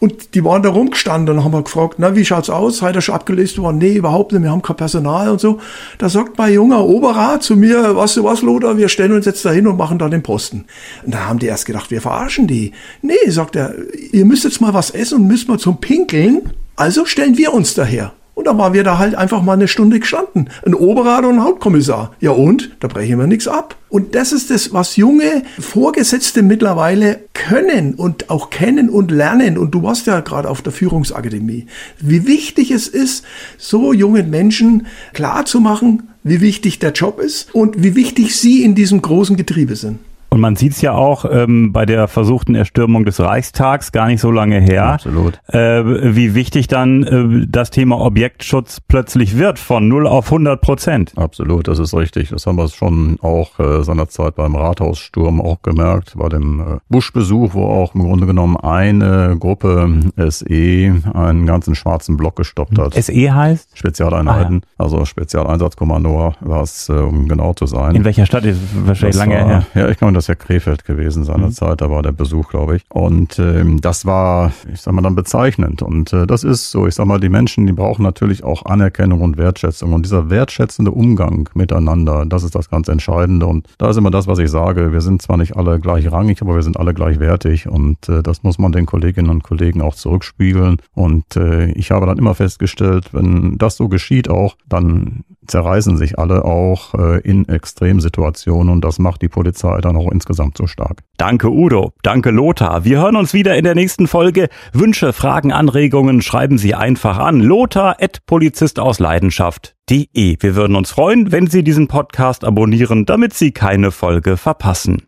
und 0.00 0.34
die 0.34 0.44
waren 0.44 0.62
da 0.62 0.70
rumgestanden 0.70 1.36
und 1.36 1.44
haben 1.44 1.52
wir 1.52 1.62
gefragt, 1.62 1.96
na, 1.98 2.14
wie 2.16 2.24
schaut's 2.24 2.50
aus? 2.50 2.78
Seid 2.78 2.96
ihr 2.96 3.00
schon 3.00 3.14
abgelöst 3.14 3.58
worden? 3.58 3.78
Nee, 3.78 3.94
überhaupt 3.94 4.32
nicht, 4.32 4.42
wir 4.42 4.50
haben 4.50 4.62
kein 4.62 4.76
Personal 4.76 5.28
und 5.28 5.40
so. 5.40 5.60
Da 5.98 6.08
sagt 6.08 6.38
mein 6.38 6.52
junger 6.52 6.84
Oberrat 6.84 7.42
zu 7.42 7.56
mir, 7.56 7.96
weißt 7.96 8.18
du 8.18 8.24
was, 8.24 8.42
Lothar, 8.42 8.76
wir 8.78 8.88
stellen 8.88 9.12
uns 9.12 9.26
jetzt 9.26 9.44
da 9.44 9.50
hin 9.50 9.66
und 9.66 9.76
machen 9.76 9.98
da 9.98 10.08
den 10.08 10.22
Posten. 10.22 10.64
Und 11.04 11.14
da 11.14 11.26
haben 11.26 11.38
die 11.38 11.46
erst 11.46 11.66
gedacht, 11.66 11.90
wir 11.90 12.00
verarschen 12.00 12.46
die. 12.46 12.72
Nee, 13.02 13.14
sagt 13.28 13.56
er, 13.56 13.74
ihr 14.12 14.24
müsst 14.24 14.44
jetzt 14.44 14.60
mal 14.60 14.74
was 14.74 14.90
essen 14.90 15.20
und 15.20 15.26
müssen 15.26 15.48
wir 15.48 15.58
zum 15.58 15.80
Pinkeln. 15.80 16.50
Also 16.76 17.06
stellen 17.06 17.36
wir 17.36 17.52
uns 17.52 17.74
daher. 17.74 18.12
Und 18.34 18.48
dann 18.48 18.58
waren 18.58 18.72
wir 18.72 18.82
da 18.82 18.98
halt 18.98 19.14
einfach 19.14 19.42
mal 19.42 19.52
eine 19.52 19.68
Stunde 19.68 20.00
gestanden. 20.00 20.50
Ein 20.66 20.74
Oberrat 20.74 21.24
und 21.24 21.34
ein 21.36 21.44
Hauptkommissar. 21.44 22.12
Ja 22.20 22.32
und? 22.32 22.70
Da 22.80 22.88
brechen 22.88 23.18
wir 23.18 23.28
nichts 23.28 23.46
ab. 23.46 23.76
Und 23.88 24.16
das 24.16 24.32
ist 24.32 24.50
das, 24.50 24.72
was 24.72 24.96
junge 24.96 25.44
Vorgesetzte 25.60 26.42
mittlerweile 26.42 27.20
können 27.32 27.94
und 27.94 28.30
auch 28.30 28.50
kennen 28.50 28.90
und 28.90 29.12
lernen. 29.12 29.56
Und 29.56 29.70
du 29.70 29.84
warst 29.84 30.08
ja 30.08 30.18
gerade 30.18 30.50
auf 30.50 30.62
der 30.62 30.72
Führungsakademie. 30.72 31.66
Wie 32.00 32.26
wichtig 32.26 32.72
es 32.72 32.88
ist, 32.88 33.24
so 33.56 33.92
jungen 33.92 34.30
Menschen 34.30 34.88
klarzumachen, 35.12 36.10
wie 36.24 36.40
wichtig 36.40 36.80
der 36.80 36.90
Job 36.90 37.20
ist 37.20 37.54
und 37.54 37.84
wie 37.84 37.94
wichtig 37.94 38.34
sie 38.34 38.64
in 38.64 38.74
diesem 38.74 39.00
großen 39.00 39.36
Getriebe 39.36 39.76
sind. 39.76 40.00
Und 40.34 40.40
man 40.40 40.56
sieht 40.56 40.72
es 40.72 40.80
ja 40.80 40.94
auch 40.94 41.24
ähm, 41.30 41.72
bei 41.72 41.86
der 41.86 42.08
versuchten 42.08 42.56
Erstürmung 42.56 43.04
des 43.04 43.20
Reichstags 43.20 43.92
gar 43.92 44.08
nicht 44.08 44.20
so 44.20 44.32
lange 44.32 44.58
her, 44.58 44.84
Absolut. 44.84 45.38
Äh, 45.46 45.84
wie 46.16 46.34
wichtig 46.34 46.66
dann 46.66 47.04
äh, 47.04 47.46
das 47.48 47.70
Thema 47.70 48.00
Objektschutz 48.00 48.80
plötzlich 48.80 49.38
wird 49.38 49.60
von 49.60 49.86
0 49.86 50.08
auf 50.08 50.32
100 50.32 50.60
Prozent. 50.60 51.12
Absolut, 51.14 51.68
das 51.68 51.78
ist 51.78 51.94
richtig. 51.94 52.30
Das 52.30 52.48
haben 52.48 52.56
wir 52.56 52.66
schon 52.66 53.16
auch 53.22 53.60
äh, 53.60 53.84
seinerzeit 53.84 54.34
beim 54.34 54.56
Rathaussturm 54.56 55.40
auch 55.40 55.62
gemerkt, 55.62 56.14
bei 56.16 56.28
dem 56.28 56.58
äh, 56.58 56.64
Buschbesuch, 56.88 57.54
wo 57.54 57.66
auch 57.66 57.94
im 57.94 58.02
Grunde 58.02 58.26
genommen 58.26 58.56
eine 58.56 59.36
Gruppe 59.38 60.00
SE 60.30 61.00
einen 61.14 61.46
ganzen 61.46 61.76
schwarzen 61.76 62.16
Block 62.16 62.34
gestoppt 62.34 62.76
hat. 62.76 62.94
SE 62.94 63.34
heißt? 63.34 63.78
Spezialeinheiten, 63.78 64.62
ah, 64.64 64.66
ja. 64.66 64.84
also 64.84 65.04
Spezialeinsatzkommando 65.04 66.34
war 66.40 66.62
es, 66.62 66.88
äh, 66.88 66.94
um 66.94 67.28
genau 67.28 67.52
zu 67.52 67.66
sein. 67.66 67.94
In 67.94 68.04
welcher 68.04 68.26
Stadt 68.26 68.44
ist 68.44 68.58
wahrscheinlich 68.84 69.16
das 69.16 69.24
lange 69.24 69.40
war, 69.40 69.46
her? 69.46 69.66
Ja, 69.76 69.88
ich 69.88 69.96
glaube, 69.96 70.12
das 70.12 70.23
ist 70.24 70.28
ja 70.28 70.34
Krefeld 70.34 70.84
gewesen 70.84 71.24
seinerzeit, 71.24 71.72
mhm. 71.72 71.76
da 71.76 71.90
war 71.90 72.02
der 72.02 72.12
Besuch, 72.12 72.48
glaube 72.48 72.76
ich. 72.76 72.84
Und 72.88 73.38
ähm, 73.38 73.80
das 73.80 74.06
war, 74.06 74.52
ich 74.72 74.80
sag 74.80 74.94
mal, 74.94 75.02
dann 75.02 75.14
bezeichnend. 75.14 75.82
Und 75.82 76.12
äh, 76.12 76.26
das 76.26 76.44
ist 76.44 76.70
so, 76.70 76.86
ich 76.86 76.94
sag 76.94 77.06
mal, 77.06 77.20
die 77.20 77.28
Menschen, 77.28 77.66
die 77.66 77.72
brauchen 77.72 78.02
natürlich 78.02 78.42
auch 78.42 78.64
Anerkennung 78.64 79.20
und 79.20 79.36
Wertschätzung. 79.36 79.92
Und 79.92 80.04
dieser 80.06 80.30
wertschätzende 80.30 80.90
Umgang 80.90 81.48
miteinander, 81.54 82.24
das 82.26 82.42
ist 82.42 82.54
das 82.54 82.70
ganz 82.70 82.88
Entscheidende. 82.88 83.46
Und 83.46 83.68
da 83.78 83.90
ist 83.90 83.96
immer 83.96 84.10
das, 84.10 84.26
was 84.26 84.38
ich 84.38 84.50
sage. 84.50 84.92
Wir 84.92 85.02
sind 85.02 85.20
zwar 85.20 85.36
nicht 85.36 85.56
alle 85.56 85.78
gleichrangig, 85.78 86.40
aber 86.40 86.54
wir 86.54 86.62
sind 86.62 86.78
alle 86.78 86.94
gleichwertig. 86.94 87.68
Und 87.68 88.08
äh, 88.08 88.22
das 88.22 88.42
muss 88.42 88.58
man 88.58 88.72
den 88.72 88.86
Kolleginnen 88.86 89.30
und 89.30 89.42
Kollegen 89.42 89.82
auch 89.82 89.94
zurückspiegeln. 89.94 90.78
Und 90.94 91.36
äh, 91.36 91.66
ich 91.72 91.90
habe 91.90 92.06
dann 92.06 92.18
immer 92.18 92.34
festgestellt, 92.34 93.10
wenn 93.12 93.58
das 93.58 93.76
so 93.76 93.88
geschieht 93.88 94.30
auch, 94.30 94.56
dann 94.68 95.24
zerreißen 95.46 95.96
sich 95.96 96.18
alle 96.18 96.44
auch 96.44 96.94
äh, 96.94 97.20
in 97.20 97.48
Extremsituationen 97.48 98.72
und 98.72 98.84
das 98.84 98.98
macht 98.98 99.22
die 99.22 99.28
Polizei 99.28 99.80
dann 99.80 99.96
auch 99.96 100.10
insgesamt 100.10 100.56
so 100.56 100.66
stark. 100.66 101.00
Danke 101.16 101.50
Udo, 101.50 101.92
danke 102.02 102.30
Lothar. 102.30 102.84
Wir 102.84 103.00
hören 103.00 103.16
uns 103.16 103.34
wieder 103.34 103.56
in 103.56 103.64
der 103.64 103.74
nächsten 103.74 104.06
Folge. 104.06 104.48
Wünsche, 104.72 105.12
Fragen, 105.12 105.52
Anregungen 105.52 106.22
schreiben 106.22 106.58
Sie 106.58 106.74
einfach 106.74 107.18
an 107.18 107.40
lothar 107.40 107.96
Polizist 108.26 108.78
aus 108.78 108.98
Leidenschaft.de. 108.98 110.36
Wir 110.40 110.56
würden 110.56 110.76
uns 110.76 110.90
freuen, 110.90 111.32
wenn 111.32 111.46
Sie 111.46 111.62
diesen 111.62 111.88
Podcast 111.88 112.44
abonnieren, 112.44 113.06
damit 113.06 113.34
Sie 113.34 113.52
keine 113.52 113.90
Folge 113.90 114.36
verpassen. 114.36 115.02